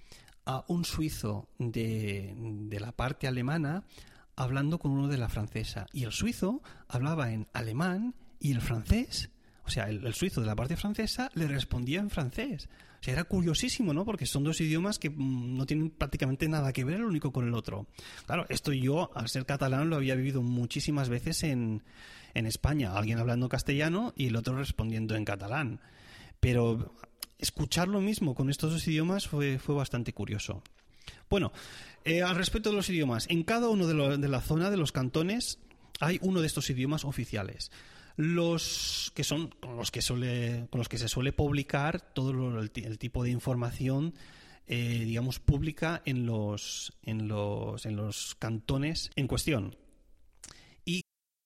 a 0.44 0.64
un 0.68 0.84
suizo 0.84 1.49
de, 1.58 2.34
de 2.37 2.80
la 2.80 2.92
parte 2.92 3.26
alemana 3.26 3.82
hablando 4.37 4.78
con 4.78 4.92
uno 4.92 5.08
de 5.08 5.18
la 5.18 5.28
francesa. 5.28 5.87
Y 5.92 6.04
el 6.04 6.12
suizo 6.12 6.62
hablaba 6.87 7.32
en 7.32 7.49
alemán 7.52 8.14
y 8.38 8.52
el 8.52 8.60
francés, 8.60 9.30
o 9.70 9.72
sea, 9.72 9.88
el, 9.88 10.12
suizo 10.14 10.40
de 10.40 10.48
la 10.48 10.56
parte 10.56 10.76
francesa 10.76 11.30
le 11.34 11.46
respondía 11.46 12.00
en 12.00 12.10
francés. 12.10 12.68
O 13.00 13.04
sea, 13.04 13.12
era 13.14 13.22
curiosísimo, 13.22 13.94
¿no? 13.94 14.04
Porque 14.04 14.26
son 14.26 14.42
dos 14.42 14.60
idiomas 14.60 14.98
que 14.98 15.10
mm, 15.10 15.56
no 15.56 15.64
tienen 15.64 15.90
prácticamente 15.90 16.48
nada 16.48 16.72
que 16.72 16.82
ver 16.82 16.96
el 16.96 17.04
único 17.04 17.32
con 17.32 17.46
el 17.46 17.54
otro. 17.54 17.86
Claro, 18.26 18.46
esto 18.48 18.72
yo, 18.72 19.12
al 19.14 19.28
ser 19.28 19.46
catalán, 19.46 19.88
lo 19.88 19.94
había 19.94 20.16
vivido 20.16 20.42
muchísimas 20.42 21.08
veces 21.08 21.44
en, 21.44 21.84
en 22.34 22.46
España. 22.46 22.96
Alguien 22.96 23.20
hablando 23.20 23.48
castellano 23.48 24.12
y 24.16 24.26
el 24.26 24.34
otro 24.34 24.58
respondiendo 24.58 25.14
en 25.14 25.24
catalán. 25.24 25.78
Pero 26.40 26.92
escuchar 27.38 27.86
lo 27.86 28.00
mismo 28.00 28.34
con 28.34 28.50
estos 28.50 28.72
dos 28.72 28.88
idiomas 28.88 29.28
fue, 29.28 29.60
fue 29.60 29.76
bastante 29.76 30.12
curioso. 30.12 30.64
Bueno, 31.30 31.52
eh, 32.04 32.22
al 32.22 32.34
respecto 32.34 32.70
de 32.70 32.76
los 32.76 32.90
idiomas, 32.90 33.26
en 33.30 33.44
cada 33.44 33.68
uno 33.68 33.86
de 33.86 34.28
la 34.28 34.40
zona 34.40 34.68
de 34.68 34.76
los 34.76 34.90
cantones 34.90 35.60
hay 36.00 36.18
uno 36.22 36.40
de 36.40 36.48
estos 36.48 36.68
idiomas 36.70 37.04
oficiales 37.04 37.70
los 38.20 39.12
que 39.14 39.24
son 39.24 39.48
con 39.48 39.76
los 39.76 39.90
que 39.90 40.02
suele 40.02 40.66
con 40.70 40.78
los 40.78 40.88
que 40.88 40.98
se 40.98 41.08
suele 41.08 41.32
publicar 41.32 42.00
todo 42.00 42.32
lo, 42.32 42.60
el, 42.60 42.70
tipo 42.70 43.24
de 43.24 43.30
información 43.30 44.14
eh, 44.66 45.02
digamos 45.04 45.38
pública 45.38 46.02
en 46.04 46.26
los 46.26 46.92
en 47.02 47.28
los 47.28 47.86
en 47.86 47.96
los 47.96 48.34
cantones 48.34 49.10
en 49.16 49.26
cuestión 49.26 49.76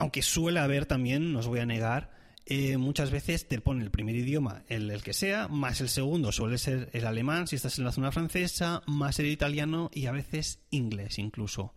Aunque 0.00 0.22
suele 0.22 0.60
haber 0.60 0.86
también, 0.86 1.32
no 1.32 1.40
os 1.40 1.46
voy 1.46 1.60
a 1.60 1.66
negar, 1.66 2.10
eh, 2.46 2.78
muchas 2.78 3.10
veces 3.10 3.46
te 3.46 3.60
pone 3.60 3.84
el 3.84 3.90
primer 3.90 4.16
idioma, 4.16 4.64
el, 4.68 5.02
que 5.02 5.12
sea, 5.12 5.46
más 5.46 5.80
el 5.82 5.90
segundo 5.90 6.32
suele 6.32 6.56
ser 6.56 6.88
el 6.94 7.06
alemán, 7.06 7.46
si 7.46 7.56
estás 7.56 7.78
en 7.78 7.84
la 7.84 7.92
zona 7.92 8.10
francesa, 8.10 8.82
más 8.86 9.18
el 9.18 9.26
italiano 9.26 9.90
y 9.92 10.06
a 10.06 10.12
veces 10.12 10.60
inglés 10.70 11.18
incluso. 11.18 11.74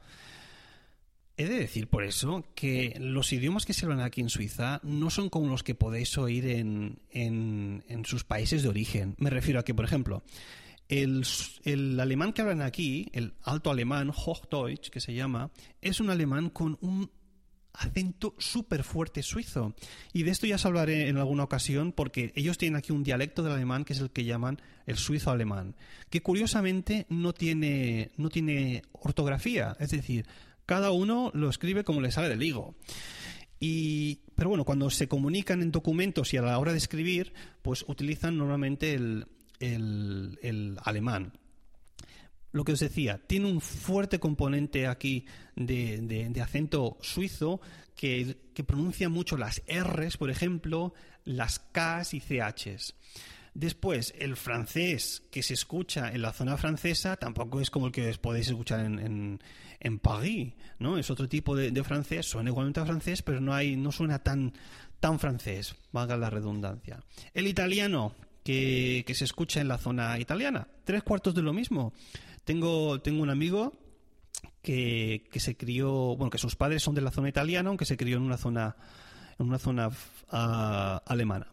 He 1.35 1.45
de 1.45 1.59
decir 1.59 1.89
por 1.89 2.03
eso 2.03 2.45
que 2.55 2.95
los 2.97 3.33
idiomas 3.33 3.65
que 3.65 3.73
se 3.73 3.85
hablan 3.85 3.99
aquí 3.99 4.21
en 4.21 4.29
Suiza 4.29 4.79
no 4.83 5.09
son 5.09 5.29
como 5.29 5.49
los 5.49 5.63
que 5.63 5.75
podéis 5.75 6.17
oír 6.17 6.47
en, 6.47 6.99
en, 7.09 7.83
en 7.89 8.05
sus 8.05 8.23
países 8.23 8.63
de 8.63 8.69
origen. 8.69 9.15
Me 9.17 9.31
refiero 9.31 9.59
a 9.59 9.65
que, 9.65 9.73
por 9.73 9.83
ejemplo, 9.83 10.23
el, 10.87 11.25
el, 11.65 11.99
alemán 11.99 12.33
que 12.33 12.41
hablan 12.41 12.61
aquí, 12.61 13.09
el 13.13 13.33
alto 13.43 13.69
alemán, 13.69 14.11
Hochdeutsch, 14.15 14.89
que 14.89 15.01
se 15.01 15.13
llama, 15.13 15.51
es 15.81 15.99
un 15.99 16.09
alemán 16.09 16.49
con 16.49 16.77
un 16.81 17.11
acento 17.73 18.35
súper 18.37 18.83
fuerte 18.83 19.23
suizo. 19.23 19.75
Y 20.13 20.23
de 20.23 20.31
esto 20.31 20.47
ya 20.47 20.55
os 20.55 20.65
hablaré 20.65 21.09
en 21.09 21.17
alguna 21.17 21.43
ocasión 21.43 21.91
porque 21.91 22.31
ellos 22.35 22.57
tienen 22.57 22.77
aquí 22.77 22.91
un 22.91 23.03
dialecto 23.03 23.43
del 23.43 23.53
alemán 23.53 23.83
que 23.83 23.93
es 23.93 23.99
el 23.99 24.11
que 24.11 24.25
llaman 24.25 24.61
el 24.85 24.97
suizo 24.97 25.31
alemán, 25.31 25.75
que 26.09 26.21
curiosamente 26.21 27.05
no 27.09 27.33
tiene, 27.33 28.11
no 28.17 28.29
tiene 28.29 28.83
ortografía, 28.91 29.75
es 29.79 29.91
decir, 29.91 30.25
cada 30.65 30.91
uno 30.91 31.31
lo 31.33 31.49
escribe 31.49 31.83
como 31.83 32.01
le 32.01 32.11
sale 32.11 32.29
del 32.29 32.43
higo. 32.43 32.75
Y, 33.59 34.19
pero 34.35 34.49
bueno, 34.49 34.65
cuando 34.65 34.89
se 34.89 35.07
comunican 35.07 35.61
en 35.61 35.71
documentos 35.71 36.33
y 36.33 36.37
a 36.37 36.41
la 36.41 36.59
hora 36.59 36.73
de 36.73 36.77
escribir, 36.77 37.33
pues 37.61 37.85
utilizan 37.87 38.37
normalmente 38.37 38.93
el, 38.93 39.25
el, 39.59 40.37
el 40.41 40.77
alemán. 40.83 41.33
Lo 42.53 42.63
que 42.63 42.71
os 42.71 42.79
decía, 42.79 43.19
tiene 43.27 43.47
un 43.47 43.59
fuerte 43.59 44.19
componente 44.19 44.87
aquí 44.87 45.25
de, 45.55 45.99
de, 46.01 46.41
acento 46.41 46.97
suizo 47.01 47.59
que, 47.95 48.37
que, 48.53 48.63
pronuncia 48.63 49.09
mucho 49.09 49.37
las 49.37 49.61
R's, 49.67 50.17
por 50.17 50.29
ejemplo, 50.29 50.93
las 51.25 51.59
K's 51.59 52.13
y 52.13 52.21
CH's. 52.21 52.93
Después, 53.55 54.13
el 54.17 54.35
francés 54.35 55.23
que 55.31 55.43
se 55.43 55.53
escucha 55.53 56.11
en 56.11 56.21
la 56.23 56.33
zona 56.33 56.57
francesa 56.57 57.17
tampoco 57.17 57.59
es 57.59 57.69
como 57.69 57.87
el 57.87 57.91
que 57.91 58.11
podéis 58.19 58.47
escuchar 58.47 58.79
en, 58.79 58.99
en, 58.99 59.39
en 59.79 59.99
París, 59.99 60.53
¿no? 60.79 60.97
Es 60.97 61.11
otro 61.11 61.29
tipo 61.29 61.55
de, 61.55 61.69
de, 61.69 61.83
francés, 61.83 62.25
suena 62.25 62.49
igualmente 62.49 62.79
a 62.79 62.85
francés, 62.85 63.21
pero 63.21 63.39
no, 63.39 63.53
hay, 63.53 63.75
no 63.75 63.91
suena 63.91 64.19
tan, 64.19 64.53
tan 64.99 65.19
francés, 65.19 65.75
valga 65.91 66.17
la 66.17 66.31
redundancia. 66.31 67.03
El 67.33 67.45
italiano 67.45 68.15
que, 68.43 69.03
que 69.05 69.13
se 69.13 69.25
escucha 69.25 69.61
en 69.61 69.67
la 69.67 69.77
zona 69.77 70.17
italiana, 70.19 70.67
tres 70.83 71.03
cuartos 71.03 71.35
de 71.35 71.43
lo 71.43 71.53
mismo. 71.53 71.93
Tengo, 72.43 73.01
tengo 73.01 73.23
un 73.23 73.29
amigo 73.29 73.73
que, 74.61 75.27
que, 75.31 75.39
se 75.39 75.55
crió, 75.55 76.15
bueno, 76.15 76.29
que 76.29 76.37
sus 76.37 76.55
padres 76.55 76.83
son 76.83 76.95
de 76.95 77.01
la 77.01 77.11
zona 77.11 77.29
italiana, 77.29 77.69
aunque 77.69 77.85
se 77.85 77.97
crió 77.97 78.17
en 78.17 78.23
una 78.23 78.37
zona, 78.37 78.75
en 79.39 79.47
una 79.47 79.59
zona 79.59 79.87
uh, 79.87 80.99
alemana. 81.05 81.47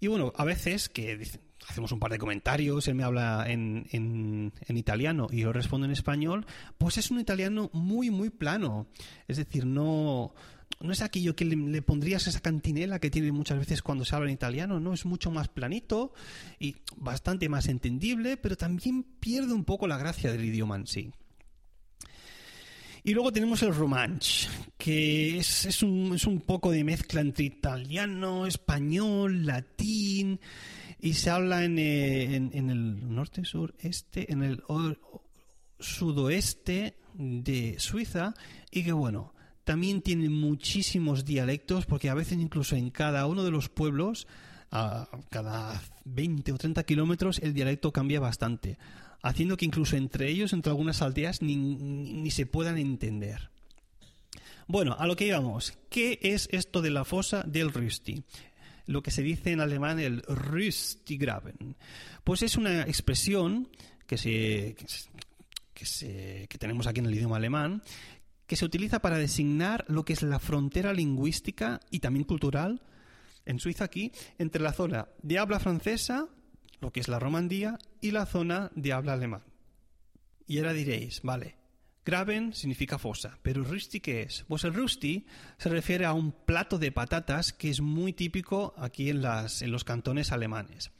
Y 0.00 0.06
bueno, 0.06 0.32
a 0.36 0.44
veces 0.44 0.88
que 0.88 1.26
hacemos 1.68 1.92
un 1.92 2.00
par 2.00 2.10
de 2.10 2.18
comentarios, 2.18 2.88
él 2.88 2.94
me 2.94 3.04
habla 3.04 3.44
en, 3.48 3.86
en, 3.90 4.52
en, 4.66 4.76
italiano 4.76 5.28
y 5.30 5.40
yo 5.40 5.52
respondo 5.52 5.86
en 5.86 5.92
español, 5.92 6.46
pues 6.78 6.98
es 6.98 7.10
un 7.10 7.20
italiano 7.20 7.70
muy, 7.72 8.10
muy 8.10 8.30
plano. 8.30 8.86
Es 9.28 9.38
decir, 9.38 9.64
no, 9.64 10.34
no 10.80 10.92
es 10.92 11.02
aquello 11.02 11.36
que 11.36 11.44
le, 11.44 11.82
pondrías 11.82 12.26
esa 12.26 12.40
cantinela 12.40 12.98
que 12.98 13.10
tiene 13.10 13.32
muchas 13.32 13.58
veces 13.58 13.82
cuando 13.82 14.04
se 14.04 14.14
habla 14.14 14.28
en 14.28 14.34
italiano, 14.34 14.80
¿no? 14.80 14.92
Es 14.92 15.04
mucho 15.04 15.30
más 15.30 15.48
planito 15.48 16.12
y 16.58 16.76
bastante 16.96 17.48
más 17.48 17.68
entendible, 17.68 18.36
pero 18.36 18.56
también 18.56 19.02
pierde 19.02 19.52
un 19.52 19.64
poco 19.64 19.86
la 19.86 19.98
gracia 19.98 20.30
del 20.32 20.44
idioma 20.44 20.76
en 20.76 20.86
sí. 20.86 21.10
Y 23.06 23.12
luego 23.12 23.32
tenemos 23.32 23.62
el 23.62 23.74
Romanche, 23.74 24.48
que 24.78 25.36
es, 25.36 25.82
un, 25.82 26.14
es 26.14 26.26
un 26.26 26.40
poco 26.40 26.70
de 26.70 26.84
mezcla 26.84 27.20
entre 27.20 27.44
italiano, 27.44 28.46
español, 28.46 29.44
latín, 29.44 30.40
y 31.00 31.12
se 31.12 31.28
habla 31.28 31.64
en, 31.64 31.78
eh, 31.78 32.34
en, 32.34 32.70
el 32.70 33.14
norte, 33.14 33.44
sur, 33.44 33.74
este, 33.78 34.32
en 34.32 34.42
el 34.42 34.62
sudoeste 35.78 36.96
de 37.12 37.78
Suiza, 37.78 38.32
y 38.70 38.84
que 38.84 38.92
bueno, 38.92 39.33
también 39.64 40.02
tiene 40.02 40.28
muchísimos 40.28 41.24
dialectos, 41.24 41.86
porque 41.86 42.10
a 42.10 42.14
veces 42.14 42.38
incluso 42.38 42.76
en 42.76 42.90
cada 42.90 43.26
uno 43.26 43.44
de 43.44 43.50
los 43.50 43.68
pueblos, 43.68 44.26
a 44.70 45.08
cada 45.30 45.82
20 46.04 46.52
o 46.52 46.58
30 46.58 46.82
kilómetros, 46.84 47.38
el 47.40 47.54
dialecto 47.54 47.92
cambia 47.92 48.20
bastante 48.20 48.78
haciendo 49.24 49.56
que 49.56 49.64
incluso 49.64 49.96
entre 49.96 50.28
ellos, 50.28 50.52
entre 50.52 50.70
algunas 50.70 51.00
aldeas, 51.00 51.40
ni, 51.40 52.30
se 52.30 52.44
puedan 52.44 52.76
entender. 52.76 53.50
Bueno, 54.68 54.96
a 54.98 55.06
lo 55.06 55.16
que 55.16 55.26
íbamos. 55.26 55.72
¿Qué 55.88 56.18
es 56.22 56.48
esto 56.52 56.82
de 56.82 56.90
la 56.90 57.06
fosa 57.06 57.42
del 57.42 57.72
Rüsti? 57.72 58.22
Lo 58.86 59.02
que 59.02 59.10
se 59.10 59.22
dice 59.22 59.52
en 59.52 59.60
alemán 59.60 59.98
el 59.98 60.22
Rüstigraben. 60.22 61.74
Pues 62.22 62.42
es 62.42 62.56
una 62.56 62.82
expresión 62.82 63.68
que, 64.06 64.18
se, 64.18 64.76
que, 65.72 66.46
que 66.46 66.58
tenemos 66.58 66.86
aquí 66.86 67.00
en 67.00 67.06
el 67.06 67.14
idioma 67.14 67.36
alemán 67.36 67.82
que 68.46 68.56
se 68.56 68.64
utiliza 68.64 69.00
para 69.00 69.18
designar 69.18 69.84
lo 69.88 70.04
que 70.04 70.12
es 70.12 70.22
la 70.22 70.38
frontera 70.38 70.92
lingüística 70.92 71.80
y 71.90 72.00
también 72.00 72.24
cultural 72.24 72.82
en 73.46 73.58
Suiza 73.58 73.84
aquí 73.84 74.12
entre 74.38 74.62
la 74.62 74.72
zona 74.72 75.08
de 75.22 75.38
habla 75.38 75.60
francesa 75.60 76.28
lo 76.84 76.92
que 76.92 77.00
es 77.00 77.08
la 77.08 77.18
Romandía, 77.18 77.78
y 78.02 78.10
la 78.10 78.26
zona 78.26 78.70
de 78.74 78.92
habla 78.92 79.14
alemán. 79.14 79.42
Y 80.46 80.58
ahora 80.58 80.74
diréis, 80.74 81.22
vale, 81.22 81.56
Graben 82.04 82.52
significa 82.52 82.98
fosa, 82.98 83.38
pero 83.42 83.64
Rüsti 83.64 84.00
¿qué 84.00 84.20
es? 84.20 84.44
Pues 84.46 84.64
el 84.64 84.74
Rüsti 84.74 85.24
se 85.56 85.70
refiere 85.70 86.04
a 86.04 86.12
un 86.12 86.32
plato 86.32 86.78
de 86.78 86.92
patatas 86.92 87.54
que 87.54 87.70
es 87.70 87.80
muy 87.80 88.12
típico 88.12 88.74
aquí 88.76 89.08
en, 89.08 89.22
las, 89.22 89.62
en 89.62 89.72
los 89.72 89.84
cantones 89.84 90.30
alemanes. 90.30 90.90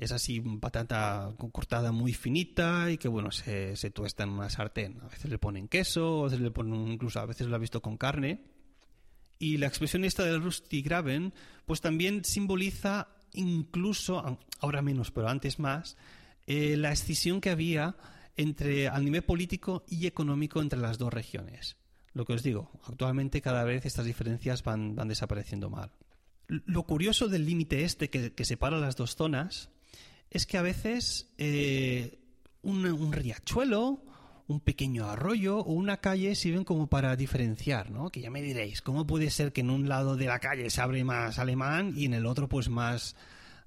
Es 0.00 0.12
así, 0.12 0.40
patata 0.40 1.34
cortada 1.52 1.92
muy 1.92 2.14
finita 2.14 2.90
y 2.90 2.96
que, 2.96 3.06
bueno, 3.06 3.30
se, 3.30 3.76
se 3.76 3.90
tuesta 3.90 4.22
en 4.22 4.30
una 4.30 4.48
sartén. 4.48 4.98
A 5.02 5.08
veces 5.08 5.30
le 5.30 5.36
ponen 5.36 5.68
queso, 5.68 6.22
a 6.22 6.24
veces 6.24 6.40
le 6.40 6.50
ponen, 6.50 6.88
incluso 6.88 7.20
a 7.20 7.26
veces 7.26 7.48
lo 7.48 7.54
ha 7.54 7.58
visto 7.58 7.82
con 7.82 7.98
carne. 7.98 8.40
Y 9.38 9.58
la 9.58 9.66
expresión 9.66 10.06
esta 10.06 10.24
del 10.24 10.42
Rüsti 10.42 10.80
Graben, 10.80 11.34
pues 11.66 11.82
también 11.82 12.24
simboliza 12.24 13.08
incluso, 13.34 14.38
ahora 14.60 14.80
menos, 14.80 15.10
pero 15.10 15.28
antes 15.28 15.58
más, 15.58 15.98
eh, 16.46 16.78
la 16.78 16.92
escisión 16.92 17.42
que 17.42 17.50
había 17.50 17.94
entre, 18.38 18.88
al 18.88 19.04
nivel 19.04 19.22
político 19.22 19.84
y 19.86 20.06
económico 20.06 20.62
entre 20.62 20.78
las 20.78 20.96
dos 20.96 21.12
regiones. 21.12 21.76
Lo 22.14 22.24
que 22.24 22.32
os 22.32 22.42
digo, 22.42 22.70
actualmente 22.86 23.42
cada 23.42 23.64
vez 23.64 23.84
estas 23.84 24.06
diferencias 24.06 24.64
van, 24.64 24.96
van 24.96 25.08
desapareciendo 25.08 25.68
mal. 25.68 25.92
Lo 26.48 26.84
curioso 26.84 27.28
del 27.28 27.44
límite 27.44 27.84
este 27.84 28.08
que, 28.08 28.44
separa 28.46 28.78
las 28.78 28.96
dos 28.96 29.14
zonas 29.14 29.68
es 30.30 30.46
que 30.46 30.58
a 30.58 30.62
veces 30.62 31.32
eh, 31.38 32.18
un 32.62 33.12
riachuelo 33.12 34.04
un 34.50 34.60
pequeño 34.60 35.06
arroyo 35.06 35.58
o 35.58 35.72
una 35.72 35.98
calle 35.98 36.34
sirven 36.34 36.64
como 36.64 36.88
para 36.88 37.14
diferenciar, 37.14 37.90
¿no? 37.90 38.10
Que 38.10 38.20
ya 38.20 38.30
me 38.30 38.42
diréis, 38.42 38.82
¿cómo 38.82 39.06
puede 39.06 39.30
ser 39.30 39.52
que 39.52 39.60
en 39.60 39.70
un 39.70 39.88
lado 39.88 40.16
de 40.16 40.26
la 40.26 40.40
calle 40.40 40.68
se 40.70 40.80
abre 40.80 41.04
más 41.04 41.38
alemán 41.38 41.94
y 41.96 42.04
en 42.06 42.14
el 42.14 42.26
otro 42.26 42.48
pues 42.48 42.68
más 42.68 43.14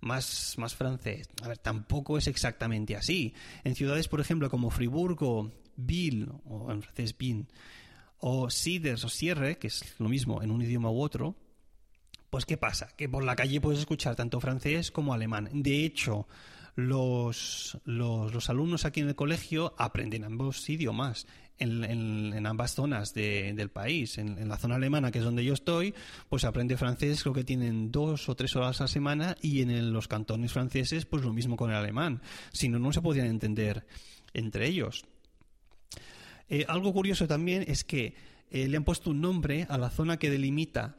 más, 0.01 0.55
más 0.57 0.75
francés. 0.75 1.29
A 1.41 1.47
ver, 1.47 1.57
tampoco 1.57 2.17
es 2.17 2.27
exactamente 2.27 2.97
así. 2.97 3.33
En 3.63 3.73
ciudades, 3.73 4.09
por 4.09 4.19
ejemplo, 4.19 4.49
como 4.49 4.69
Friburgo, 4.69 5.53
Ville, 5.77 6.27
o 6.45 6.69
en 6.71 6.81
francés 6.81 7.17
Bin, 7.17 7.47
o 8.19 8.49
Siders 8.49 9.05
o 9.05 9.09
Sierre, 9.09 9.57
que 9.57 9.67
es 9.67 9.95
lo 9.99 10.09
mismo 10.09 10.43
en 10.43 10.51
un 10.51 10.61
idioma 10.61 10.91
u 10.91 11.01
otro, 11.01 11.37
pues 12.33 12.47
¿qué 12.47 12.57
pasa? 12.57 12.87
Que 12.97 13.07
por 13.07 13.23
la 13.23 13.35
calle 13.35 13.61
puedes 13.61 13.79
escuchar 13.79 14.15
tanto 14.15 14.39
francés 14.39 14.89
como 14.89 15.13
alemán. 15.13 15.51
De 15.53 15.85
hecho, 15.85 16.27
los, 16.73 17.77
los, 17.85 18.49
alumnos 18.49 18.85
aquí 18.85 19.01
en 19.01 19.09
el 19.09 19.13
colegio 19.13 19.75
aprenden 19.77 20.23
ambos 20.23 20.67
idiomas 20.67 21.27
en, 21.59 22.43
ambas 22.47 22.73
zonas 22.73 23.13
del 23.13 23.69
país. 23.69 24.17
En, 24.17 24.49
la 24.49 24.57
zona 24.57 24.77
alemana, 24.77 25.11
que 25.11 25.19
es 25.19 25.23
donde 25.23 25.45
yo 25.45 25.53
estoy, 25.53 25.93
pues 26.27 26.43
aprende 26.43 26.75
francés, 26.75 27.21
creo 27.21 27.35
que 27.35 27.43
tienen 27.43 27.91
dos 27.91 28.27
o 28.27 28.35
tres 28.35 28.55
horas 28.55 28.81
a 28.81 28.85
la 28.85 28.87
semana, 28.87 29.37
y 29.39 29.61
en 29.61 29.93
los 29.93 30.07
cantones 30.07 30.51
franceses, 30.53 31.05
pues 31.05 31.23
lo 31.23 31.33
mismo 31.33 31.55
con 31.55 31.69
el 31.69 31.75
alemán. 31.75 32.19
Si 32.51 32.67
no, 32.67 32.79
no 32.79 32.91
se 32.91 33.03
podrían 33.03 33.27
entender 33.27 33.85
entre 34.33 34.65
ellos. 34.65 35.05
Eh, 36.49 36.65
algo 36.67 36.93
curioso 36.93 37.27
también 37.27 37.63
es 37.67 37.83
que 37.83 38.15
eh, 38.49 38.67
le 38.67 38.77
han 38.77 38.85
puesto 38.85 39.11
un 39.11 39.21
nombre 39.21 39.67
a 39.69 39.77
la 39.77 39.91
zona 39.91 40.17
que 40.17 40.31
delimita 40.31 40.97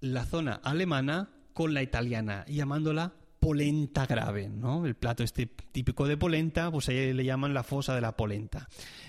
la 0.00 0.24
zona 0.24 0.60
alemana 0.62 1.30
con 1.52 1.74
la 1.74 1.82
italiana, 1.82 2.44
llamándola 2.48 3.14
polenta 3.38 4.06
grave, 4.06 4.48
¿no? 4.48 4.86
El 4.86 4.94
plato 4.94 5.22
este 5.22 5.46
típico 5.46 6.06
de 6.06 6.16
polenta, 6.16 6.70
pues 6.70 6.88
ahí 6.88 7.12
le 7.12 7.24
llaman 7.24 7.54
la 7.54 7.62
fosa 7.62 7.94
de 7.94 8.00
la 8.00 8.16
polenta, 8.16 8.68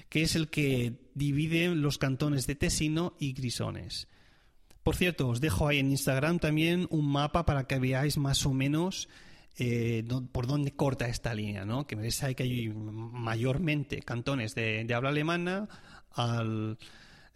que 0.09 0.21
es 0.21 0.35
el 0.35 0.49
que 0.49 0.93
divide 1.15 1.73
los 1.75 1.97
cantones 1.97 2.47
de 2.47 2.55
Tesino 2.55 3.15
y 3.19 3.33
Grisones. 3.33 4.07
Por 4.83 4.95
cierto, 4.95 5.27
os 5.27 5.41
dejo 5.41 5.67
ahí 5.67 5.79
en 5.79 5.91
Instagram 5.91 6.39
también 6.39 6.87
un 6.89 7.11
mapa 7.11 7.45
para 7.45 7.65
que 7.65 7.79
veáis 7.79 8.17
más 8.17 8.45
o 8.45 8.53
menos 8.53 9.09
eh, 9.57 10.05
por 10.31 10.45
dónde 10.45 10.75
corta 10.75 11.07
esta 11.07 11.33
línea, 11.33 11.65
¿no? 11.65 11.87
Que 11.87 11.95
veis 11.95 12.23
que 12.35 12.43
hay 12.43 12.69
mayormente 12.69 14.01
cantones 14.01 14.53
de, 14.55 14.87
habla 14.93 15.09
alemana, 15.09 15.67
al, 16.11 16.77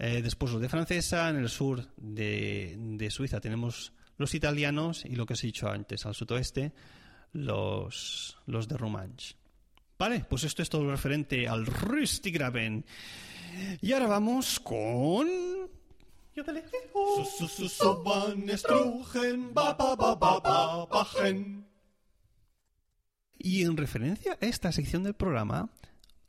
eh, 0.04 0.24
después 0.24 0.52
los 0.52 0.60
de 0.60 0.68
francesa, 0.68 1.30
en 1.30 1.36
el 1.36 1.48
sur 1.48 1.86
de, 1.96 2.76
de 2.76 3.12
Suiza 3.12 3.40
tenemos 3.40 3.94
los 4.18 4.34
italianos 4.34 5.06
y 5.06 5.16
lo 5.16 5.28
que 5.28 5.34
os 5.34 5.44
he 5.44 5.48
dicho 5.48 5.70
antes, 5.70 6.08
al 6.08 6.16
sudoeste, 6.16 6.74
los, 7.34 8.36
los 8.48 8.68
de 8.68 8.78
Romanche. 8.78 9.36
Vale, 10.00 10.26
pues 10.28 10.44
esto 10.44 10.64
es 10.64 10.70
todo 10.70 10.90
referente 10.90 11.48
al 11.48 11.68
Rüstigraben. 11.68 12.84
Y 13.80 13.92
ahora 13.92 14.08
vamos 14.08 14.60
con... 14.60 15.30
Y 23.38 23.62
en 23.62 23.78
referencia 23.78 24.38
a 24.42 24.46
esta 24.46 24.72
sección 24.72 25.04
del 25.04 25.14
programa, 25.14 25.70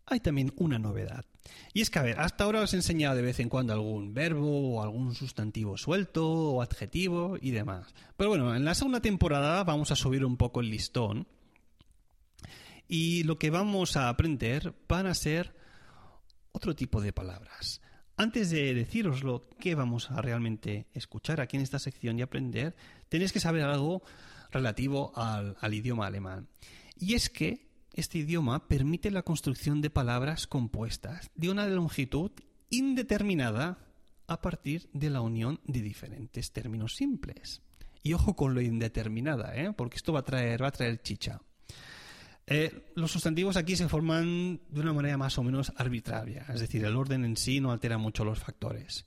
hay 0.04 0.20
también 0.20 0.52
una 0.56 0.78
novedad. 0.78 1.24
Y 1.72 1.80
es 1.80 1.90
que, 1.90 1.98
a 1.98 2.02
ver, 2.02 2.20
hasta 2.20 2.44
ahora 2.44 2.60
os 2.60 2.72
he 2.72 2.76
enseñado 2.76 3.16
de 3.16 3.22
vez 3.22 3.40
en 3.40 3.48
cuando 3.48 3.72
algún 3.72 4.12
verbo 4.12 4.74
o 4.74 4.82
algún 4.82 5.14
sustantivo 5.14 5.78
suelto 5.78 6.28
o 6.30 6.62
adjetivo 6.62 7.36
y 7.40 7.50
demás. 7.50 7.94
Pero 8.16 8.30
bueno, 8.30 8.54
en 8.54 8.64
la 8.64 8.74
segunda 8.74 9.00
temporada 9.00 9.64
vamos 9.64 9.90
a 9.90 9.96
subir 9.96 10.24
un 10.24 10.36
poco 10.36 10.60
el 10.60 10.70
listón. 10.70 11.26
Y 12.88 13.22
lo 13.22 13.38
que 13.38 13.50
vamos 13.50 13.96
a 13.96 14.08
aprender 14.08 14.74
van 14.86 15.06
a 15.06 15.14
ser 15.14 15.54
otro 16.52 16.74
tipo 16.74 17.00
de 17.00 17.12
palabras. 17.12 17.80
Antes 18.16 18.50
de 18.50 18.74
deciros 18.74 19.22
lo 19.22 19.48
que 19.58 19.74
vamos 19.74 20.10
a 20.10 20.20
realmente 20.20 20.86
escuchar 20.92 21.40
aquí 21.40 21.56
en 21.56 21.62
esta 21.62 21.78
sección 21.78 22.18
y 22.18 22.22
aprender, 22.22 22.76
tenéis 23.08 23.32
que 23.32 23.40
saber 23.40 23.64
algo 23.64 24.02
relativo 24.50 25.12
al, 25.16 25.56
al 25.58 25.74
idioma 25.74 26.06
alemán. 26.06 26.48
Y 26.98 27.14
es 27.14 27.30
que 27.30 27.71
este 27.94 28.18
idioma 28.18 28.68
permite 28.68 29.10
la 29.10 29.22
construcción 29.22 29.80
de 29.80 29.90
palabras 29.90 30.46
compuestas 30.46 31.30
de 31.34 31.50
una 31.50 31.66
longitud 31.66 32.30
indeterminada 32.70 33.78
a 34.26 34.40
partir 34.40 34.88
de 34.92 35.10
la 35.10 35.20
unión 35.20 35.60
de 35.64 35.82
diferentes 35.82 36.52
términos 36.52 36.96
simples. 36.96 37.62
Y 38.02 38.14
ojo 38.14 38.34
con 38.34 38.54
lo 38.54 38.60
indeterminada, 38.60 39.54
¿eh? 39.54 39.72
porque 39.72 39.96
esto 39.96 40.12
va 40.12 40.20
a 40.20 40.24
traer, 40.24 40.62
va 40.62 40.68
a 40.68 40.72
traer 40.72 41.02
chicha. 41.02 41.40
Eh, 42.46 42.92
los 42.96 43.12
sustantivos 43.12 43.56
aquí 43.56 43.76
se 43.76 43.88
forman 43.88 44.60
de 44.68 44.80
una 44.80 44.92
manera 44.92 45.16
más 45.16 45.38
o 45.38 45.44
menos 45.44 45.72
arbitraria, 45.76 46.46
es 46.52 46.60
decir, 46.60 46.84
el 46.84 46.96
orden 46.96 47.24
en 47.24 47.36
sí 47.36 47.60
no 47.60 47.70
altera 47.70 47.98
mucho 47.98 48.24
los 48.24 48.40
factores 48.40 49.06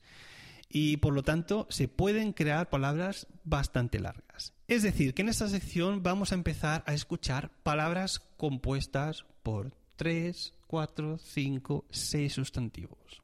y 0.77 0.97
por 0.97 1.13
lo 1.13 1.23
tanto 1.23 1.67
se 1.69 1.87
pueden 1.87 2.33
crear 2.33 2.69
palabras 2.69 3.27
bastante 3.45 3.97
largas. 3.97 4.51
Es 4.67 4.83
decir, 4.83 5.13
que 5.13 5.21
en 5.21 5.29
esta 5.29 5.47
sección 5.47 6.03
vamos 6.03 6.33
a 6.33 6.35
empezar 6.35 6.83
a 6.85 6.93
escuchar 6.93 7.49
palabras 7.63 8.19
compuestas 8.35 9.23
por 9.41 9.71
3, 9.95 10.53
4, 10.67 11.17
5, 11.17 11.85
6 11.89 12.33
sustantivos. 12.33 13.21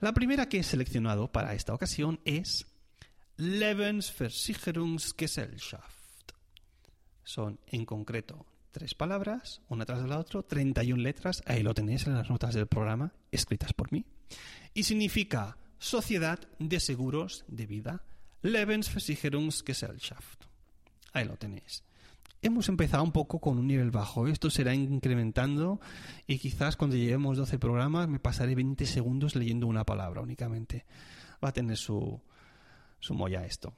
La 0.00 0.14
primera 0.14 0.48
que 0.48 0.60
he 0.60 0.62
seleccionado 0.62 1.30
para 1.30 1.52
esta 1.52 1.74
ocasión 1.74 2.20
es 2.24 2.64
Lebensversicherungsgesellschaft. 3.36 6.32
Son 7.22 7.60
en 7.66 7.84
concreto 7.84 8.46
tres 8.70 8.94
palabras, 8.94 9.60
una 9.68 9.84
tras 9.84 10.08
la 10.08 10.18
otra, 10.18 10.42
31 10.42 11.02
letras, 11.02 11.42
ahí 11.44 11.62
lo 11.62 11.74
tenéis 11.74 12.06
en 12.06 12.14
las 12.14 12.30
notas 12.30 12.54
del 12.54 12.66
programa, 12.66 13.12
escritas 13.30 13.74
por 13.74 13.92
mí, 13.92 14.06
y 14.72 14.84
significa 14.84 15.58
Sociedad 15.82 16.38
de 16.60 16.78
Seguros 16.78 17.44
de 17.48 17.66
Vida 17.66 18.04
Lebensversicherungsgesellschaft. 18.42 20.44
Ahí 21.12 21.24
lo 21.24 21.36
tenéis. 21.36 21.82
Hemos 22.40 22.68
empezado 22.68 23.02
un 23.02 23.10
poco 23.10 23.40
con 23.40 23.58
un 23.58 23.66
nivel 23.66 23.90
bajo. 23.90 24.28
Esto 24.28 24.48
será 24.48 24.76
incrementando 24.76 25.80
y 26.28 26.38
quizás 26.38 26.76
cuando 26.76 26.94
lleguemos 26.94 27.36
12 27.36 27.58
programas 27.58 28.08
me 28.08 28.20
pasaré 28.20 28.54
20 28.54 28.86
segundos 28.86 29.34
leyendo 29.34 29.66
una 29.66 29.84
palabra 29.84 30.20
únicamente. 30.20 30.86
Va 31.44 31.48
a 31.48 31.52
tener 31.52 31.76
su, 31.76 32.22
su 33.00 33.14
molla 33.14 33.44
esto. 33.44 33.74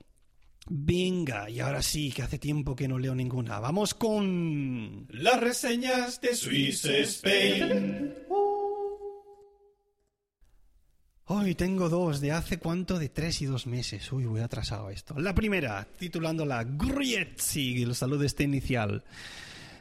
Venga, 0.68 1.48
y 1.48 1.60
ahora 1.60 1.80
sí, 1.80 2.12
que 2.12 2.20
hace 2.20 2.38
tiempo 2.38 2.76
que 2.76 2.86
no 2.86 2.98
leo 2.98 3.14
ninguna. 3.14 3.60
Vamos 3.60 3.94
con 3.94 5.06
las 5.08 5.40
reseñas 5.40 6.20
de 6.20 6.36
Swiss 6.36 6.84
Spain. 6.84 8.12
Hoy 11.26 11.54
tengo 11.54 11.88
dos, 11.88 12.20
de 12.20 12.32
hace 12.32 12.58
cuánto, 12.58 12.98
de 12.98 13.08
tres 13.08 13.40
y 13.40 13.46
dos 13.46 13.66
meses. 13.66 14.12
Uy, 14.12 14.26
voy 14.26 14.42
atrasado 14.42 14.90
esto. 14.90 15.18
La 15.18 15.34
primera, 15.34 15.88
titulándola 15.98 16.64
Grietzi, 16.64 17.82
el 17.82 17.94
saludo 17.94 18.24
este 18.24 18.44
inicial. 18.44 19.02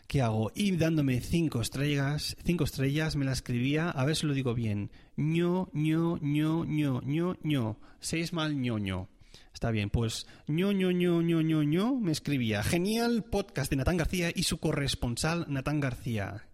¿Qué 0.07 0.21
hago? 0.21 0.53
Y 0.55 0.71
dándome 0.77 1.19
cinco 1.19 1.59
estrellas, 1.59 2.37
cinco 2.45 2.63
estrellas, 2.63 3.17
me 3.17 3.25
la 3.25 3.33
escribía, 3.33 3.89
a 3.89 4.05
ver 4.05 4.15
si 4.15 4.25
lo 4.25 4.33
digo 4.33 4.53
bien. 4.53 4.89
ño, 5.17 5.67
ño, 5.73 6.17
ño, 6.21 6.63
ño, 6.63 7.01
ño, 7.01 7.35
ño. 7.43 7.77
Seis 7.99 8.31
mal 8.31 8.61
ño, 8.61 9.09
Está 9.53 9.69
bien, 9.69 9.89
pues 9.89 10.27
ño, 10.47 10.71
ño, 10.71 10.91
ño, 10.91 11.21
ño, 11.21 11.41
ño, 11.41 11.63
ño, 11.63 11.95
me 11.95 12.13
escribía. 12.13 12.63
Genial 12.63 13.25
podcast 13.25 13.69
de 13.69 13.75
Natán 13.75 13.97
García 13.97 14.31
y 14.33 14.43
su 14.43 14.59
corresponsal 14.59 15.45
Natán 15.49 15.81
García. 15.81 16.47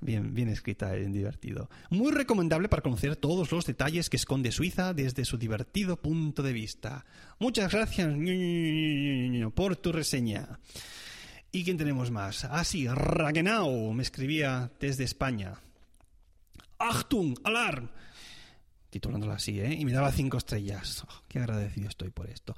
Bien, 0.00 0.48
escrita, 0.48 0.92
bien 0.92 1.12
divertido. 1.12 1.70
Muy 1.90 2.12
recomendable 2.12 2.68
para 2.68 2.82
conocer 2.82 3.16
todos 3.16 3.50
los 3.52 3.66
detalles 3.66 4.10
que 4.10 4.16
esconde 4.16 4.52
Suiza 4.52 4.94
desde 4.94 5.24
su 5.24 5.38
divertido 5.38 5.96
punto 6.00 6.42
de 6.42 6.52
vista. 6.52 7.04
Muchas 7.38 7.72
gracias 7.72 8.08
por 9.54 9.76
tu 9.76 9.92
reseña. 9.92 10.58
¿Y 11.50 11.64
quién 11.64 11.78
tenemos 11.78 12.10
más? 12.10 12.44
Ah, 12.44 12.64
sí, 12.64 12.86
Ragenau 12.86 13.92
me 13.92 14.02
escribía 14.02 14.70
desde 14.78 15.04
España. 15.04 15.54
Achtung, 16.78 17.34
alarm 17.44 17.88
titulándola 18.90 19.34
así, 19.34 19.60
¿eh? 19.60 19.74
Y 19.74 19.84
me 19.84 19.92
daba 19.92 20.12
cinco 20.12 20.38
estrellas. 20.38 21.04
Oh, 21.08 21.22
qué 21.28 21.38
agradecido 21.38 21.88
estoy 21.88 22.10
por 22.10 22.28
esto. 22.28 22.56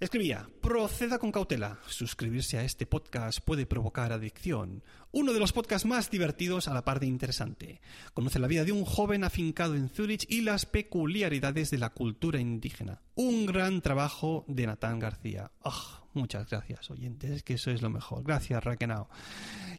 Escribía, 0.00 0.48
proceda 0.62 1.18
con 1.18 1.30
cautela. 1.30 1.78
Suscribirse 1.86 2.56
a 2.56 2.64
este 2.64 2.86
podcast 2.86 3.40
puede 3.44 3.66
provocar 3.66 4.12
adicción. 4.12 4.82
Uno 5.12 5.34
de 5.34 5.38
los 5.38 5.52
podcasts 5.52 5.86
más 5.86 6.10
divertidos 6.10 6.68
a 6.68 6.72
la 6.72 6.86
par 6.86 7.00
de 7.00 7.06
interesante. 7.06 7.82
Conoce 8.14 8.38
la 8.38 8.46
vida 8.46 8.64
de 8.64 8.72
un 8.72 8.86
joven 8.86 9.24
afincado 9.24 9.74
en 9.74 9.90
Zurich 9.90 10.24
y 10.26 10.40
las 10.40 10.64
peculiaridades 10.64 11.70
de 11.70 11.76
la 11.76 11.90
cultura 11.90 12.40
indígena. 12.40 13.02
Un 13.14 13.44
gran 13.44 13.82
trabajo 13.82 14.46
de 14.48 14.68
Natán 14.68 15.00
García. 15.00 15.50
Oh, 15.64 16.08
muchas 16.14 16.48
gracias, 16.48 16.90
oyentes, 16.90 17.42
que 17.42 17.54
eso 17.54 17.70
es 17.70 17.82
lo 17.82 17.90
mejor. 17.90 18.24
Gracias, 18.24 18.64
Raquenao. 18.64 19.10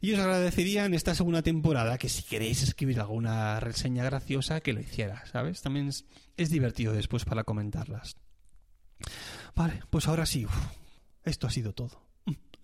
Y 0.00 0.12
os 0.12 0.20
agradecería 0.20 0.84
en 0.84 0.94
esta 0.94 1.16
segunda 1.16 1.42
temporada 1.42 1.98
que 1.98 2.08
si 2.08 2.22
queréis 2.22 2.62
escribir 2.62 3.00
alguna 3.00 3.58
reseña 3.58 4.04
graciosa, 4.04 4.60
que 4.60 4.72
lo 4.72 4.78
hiciera, 4.78 5.26
¿sabes? 5.26 5.62
También 5.62 5.90
es 6.36 6.50
divertido 6.50 6.92
después 6.92 7.24
para 7.24 7.42
comentarlas. 7.42 8.14
Vale, 9.54 9.82
pues 9.90 10.08
ahora 10.08 10.26
sí, 10.26 10.46
esto 11.24 11.46
ha 11.46 11.50
sido 11.50 11.72
todo. 11.72 12.02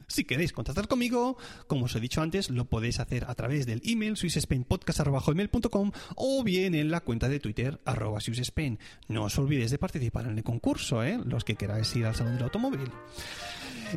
Si 0.08 0.24
queréis 0.24 0.54
contactar 0.54 0.88
conmigo, 0.88 1.36
como 1.66 1.84
os 1.84 1.94
he 1.94 2.00
dicho 2.00 2.22
antes, 2.22 2.48
lo 2.48 2.64
podéis 2.64 2.98
hacer 2.98 3.26
a 3.28 3.34
través 3.34 3.66
del 3.66 3.82
email 3.84 4.16
swissspainpodcast.com 4.16 5.92
o 6.16 6.42
bien 6.42 6.74
en 6.74 6.90
la 6.90 7.00
cuenta 7.00 7.28
de 7.28 7.40
Twitter 7.40 7.78
arroba. 7.84 8.18
No 9.08 9.24
os 9.24 9.38
olvidéis 9.38 9.70
de 9.70 9.78
participar 9.78 10.26
en 10.26 10.38
el 10.38 10.44
concurso, 10.44 11.04
¿eh? 11.04 11.20
los 11.26 11.44
que 11.44 11.56
queráis 11.56 11.94
ir 11.94 12.06
al 12.06 12.14
Salón 12.14 12.34
del 12.36 12.44
Automóvil. 12.44 12.90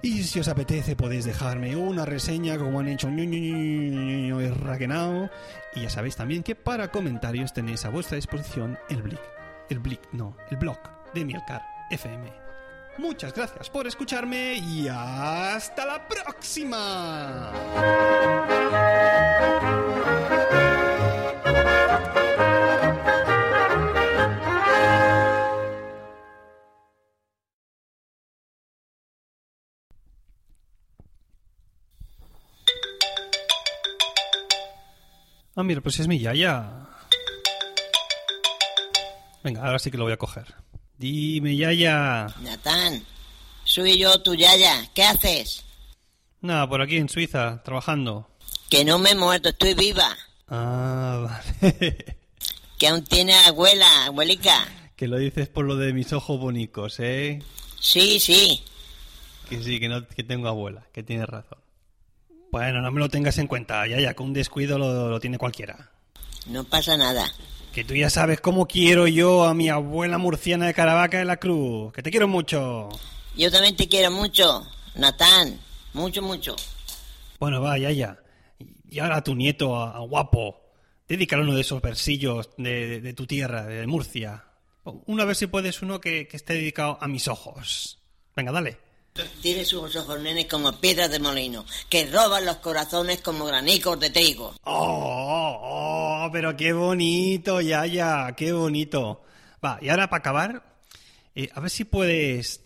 Y 0.01 0.23
si 0.23 0.39
os 0.41 0.49
apetece 0.49 0.97
podéis 0.97 1.23
dejarme 1.23 1.77
una 1.77 2.05
reseña 2.05 2.57
como 2.57 2.81
han 2.81 2.89
hecho 2.89 3.09
y 3.09 4.49
Ragenao. 4.49 5.29
Y 5.75 5.81
ya 5.83 5.89
sabéis 5.89 6.17
también 6.17 6.43
que 6.43 6.55
para 6.55 6.91
comentarios 6.91 7.53
tenéis 7.53 7.85
a 7.85 7.89
vuestra 7.89 8.17
disposición 8.17 8.77
el 8.89 9.01
Blick. 9.01 9.21
El 9.69 9.79
Blick, 9.79 10.01
no, 10.11 10.35
el 10.49 10.57
blog 10.57 10.79
de 11.13 11.23
Mielcar 11.23 11.80
FM. 11.91 12.31
Muchas 12.97 13.33
gracias 13.33 13.69
por 13.69 13.87
escucharme 13.87 14.55
y 14.55 14.87
hasta 14.87 15.85
la 15.85 16.07
próxima. 16.07 17.51
Ah, 35.53 35.63
mira, 35.63 35.81
pues 35.81 35.99
es 35.99 36.07
mi 36.07 36.17
yaya. 36.17 36.87
Venga, 39.43 39.65
ahora 39.65 39.79
sí 39.79 39.91
que 39.91 39.97
lo 39.97 40.05
voy 40.05 40.13
a 40.13 40.17
coger. 40.17 40.55
Dime, 41.01 41.55
Yaya. 41.55 42.27
Natán, 42.43 43.03
soy 43.63 43.97
yo, 43.97 44.21
tu 44.21 44.35
Yaya. 44.35 44.87
¿Qué 44.93 45.01
haces? 45.03 45.65
Nada, 46.41 46.69
por 46.69 46.79
aquí 46.79 46.97
en 46.97 47.09
Suiza, 47.09 47.63
trabajando. 47.63 48.29
Que 48.69 48.85
no 48.85 48.99
me 48.99 49.09
he 49.09 49.15
muerto, 49.15 49.49
estoy 49.49 49.73
viva. 49.73 50.15
Ah, 50.47 51.41
vale. 51.59 52.17
que 52.77 52.87
aún 52.87 53.03
tiene 53.03 53.33
abuela, 53.33 54.05
abuelica. 54.05 54.67
Que 54.95 55.07
lo 55.07 55.17
dices 55.17 55.47
por 55.47 55.65
lo 55.65 55.75
de 55.75 55.91
mis 55.91 56.13
ojos 56.13 56.39
bonitos, 56.39 56.99
¿eh? 56.99 57.41
Sí, 57.79 58.19
sí. 58.19 58.63
Que 59.49 59.63
sí, 59.63 59.79
que, 59.79 59.89
no, 59.89 60.07
que 60.07 60.23
tengo 60.23 60.49
abuela, 60.49 60.85
que 60.93 61.01
tienes 61.01 61.25
razón. 61.25 61.57
Bueno, 62.51 62.79
no 62.79 62.91
me 62.91 62.99
lo 62.99 63.09
tengas 63.09 63.39
en 63.39 63.47
cuenta, 63.47 63.87
Yaya, 63.87 64.13
que 64.13 64.21
un 64.21 64.33
descuido 64.33 64.77
lo, 64.77 65.09
lo 65.09 65.19
tiene 65.19 65.39
cualquiera. 65.39 65.89
No 66.45 66.63
pasa 66.63 66.95
nada. 66.95 67.25
Que 67.73 67.85
tú 67.85 67.95
ya 67.95 68.09
sabes 68.09 68.41
cómo 68.41 68.67
quiero 68.67 69.07
yo 69.07 69.45
a 69.45 69.53
mi 69.53 69.69
abuela 69.69 70.17
murciana 70.17 70.65
de 70.65 70.73
Caravaca 70.73 71.17
de 71.17 71.25
la 71.25 71.37
Cruz. 71.37 71.93
Que 71.93 72.03
te 72.03 72.11
quiero 72.11 72.27
mucho. 72.27 72.89
Yo 73.37 73.49
también 73.49 73.77
te 73.77 73.87
quiero 73.87 74.11
mucho, 74.11 74.67
Natán. 74.95 75.57
Mucho, 75.93 76.21
mucho. 76.21 76.55
Bueno, 77.39 77.61
va, 77.61 77.77
ya, 77.77 77.91
ya. 77.91 78.19
Y 78.89 78.99
ahora 78.99 79.17
a 79.17 79.23
tu 79.23 79.35
nieto, 79.35 79.77
a, 79.77 79.99
guapo. 79.99 80.61
Dedícale 81.07 81.43
uno 81.43 81.55
de 81.55 81.61
esos 81.61 81.81
versillos 81.81 82.49
de, 82.57 83.13
tu 83.15 83.25
tierra, 83.25 83.65
de 83.65 83.87
Murcia. 83.87 84.43
Una 84.83 85.23
vez 85.23 85.37
si 85.37 85.47
puedes 85.47 85.81
uno 85.81 86.01
que, 86.01 86.27
que 86.27 86.35
esté 86.37 86.55
dedicado 86.55 86.97
a 86.99 87.07
mis 87.07 87.29
ojos. 87.29 87.99
Venga, 88.35 88.51
dale. 88.51 88.90
Tiene 89.41 89.65
sus 89.65 89.95
ojos, 89.95 90.21
nene, 90.21 90.47
como 90.47 90.71
piedras 90.79 91.11
de 91.11 91.19
molino, 91.19 91.65
que 91.89 92.05
roban 92.09 92.45
los 92.45 92.57
corazones 92.57 93.21
como 93.21 93.45
granicos 93.45 93.99
de 93.99 94.09
trigo. 94.09 94.55
¡Oh, 94.63 95.59
oh, 95.61 96.29
pero 96.31 96.55
qué 96.55 96.71
bonito, 96.71 97.59
ya, 97.59 97.85
ya, 97.85 98.33
qué 98.37 98.53
bonito! 98.53 99.21
Va, 99.63 99.77
y 99.81 99.89
ahora 99.89 100.09
para 100.09 100.19
acabar, 100.19 100.77
eh, 101.35 101.49
a 101.53 101.59
ver 101.59 101.69
si 101.69 101.83
puedes... 101.83 102.61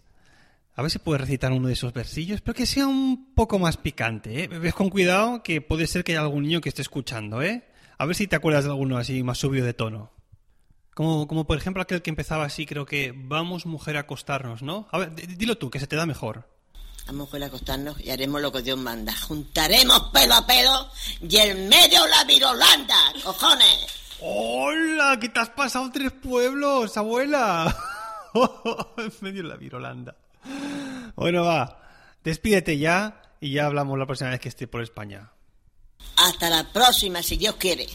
A 0.78 0.82
ver 0.82 0.92
si 0.92 1.00
puedes 1.00 1.22
recitar 1.22 1.54
uno 1.54 1.68
de 1.68 1.74
esos 1.74 1.94
versillos, 1.94 2.42
pero 2.42 2.54
que 2.54 2.66
sea 2.66 2.86
un 2.86 3.34
poco 3.34 3.58
más 3.58 3.78
picante, 3.78 4.44
¿eh? 4.44 4.48
Ves 4.50 4.74
con 4.74 4.90
cuidado 4.90 5.42
que 5.42 5.62
puede 5.62 5.88
ser 5.88 6.04
que 6.04 6.12
haya 6.12 6.22
algún 6.22 6.44
niño 6.44 6.60
que 6.60 6.68
esté 6.68 6.82
escuchando, 6.82 7.42
¿eh? 7.42 7.64
A 7.98 8.06
ver 8.06 8.14
si 8.14 8.28
te 8.28 8.36
acuerdas 8.36 8.66
de 8.66 8.72
alguno 8.72 8.98
así 8.98 9.24
más 9.24 9.38
subido 9.38 9.66
de 9.66 9.74
tono. 9.74 10.12
Como, 10.96 11.28
como 11.28 11.46
por 11.46 11.58
ejemplo 11.58 11.84
aquel 11.84 12.02
que 12.02 12.10
empezaba 12.10 12.46
así, 12.46 12.66
creo 12.66 12.86
que 12.86 13.14
vamos 13.14 13.66
mujer 13.66 13.98
a 13.98 14.02
acostarnos, 14.02 14.64
¿no? 14.64 14.88
A 14.92 14.98
ver, 14.98 15.14
dilo 15.14 15.58
tú, 15.58 15.70
que 15.70 15.80
se 15.80 15.88
te 15.88 15.98
da 15.98 16.06
mejor. 16.06 16.48
Vamos 17.06 17.28
mujer 17.28 17.44
a 17.44 17.46
acostarnos 17.48 18.00
y 18.00 18.10
haremos 18.10 18.42
lo 18.42 18.52
que 18.52 18.62
Dios 18.62 18.80
manda. 18.80 19.14
Juntaremos 19.14 20.10
pelo 20.14 20.36
a 20.36 20.48
pelo 20.48 20.90
y 21.22 21.38
en 21.38 21.68
medio 21.68 22.08
la 22.08 22.24
virolanda, 22.24 22.96
cojones. 23.24 23.88
¡Hola! 24.22 25.18
¿Qué 25.20 25.28
te 25.28 25.40
has 25.42 25.50
pasado 25.50 25.92
tres 25.92 26.14
pueblos, 26.14 26.96
abuela? 26.96 27.78
en 28.98 29.14
medio 29.20 29.44
la 29.44 29.58
virolanda. 29.58 30.16
Bueno, 31.18 31.44
va. 31.44 31.78
Despídete 32.24 32.78
ya 32.78 33.22
y 33.42 33.52
ya 33.52 33.66
hablamos 33.66 34.00
la 34.00 34.06
próxima 34.06 34.30
vez 34.30 34.40
que 34.40 34.50
esté 34.50 34.66
por 34.66 34.82
España. 34.82 35.30
Hasta 36.16 36.50
la 36.50 36.64
próxima, 36.72 37.22
si 37.22 37.36
Dios 37.36 37.56
quiere. 37.56 37.86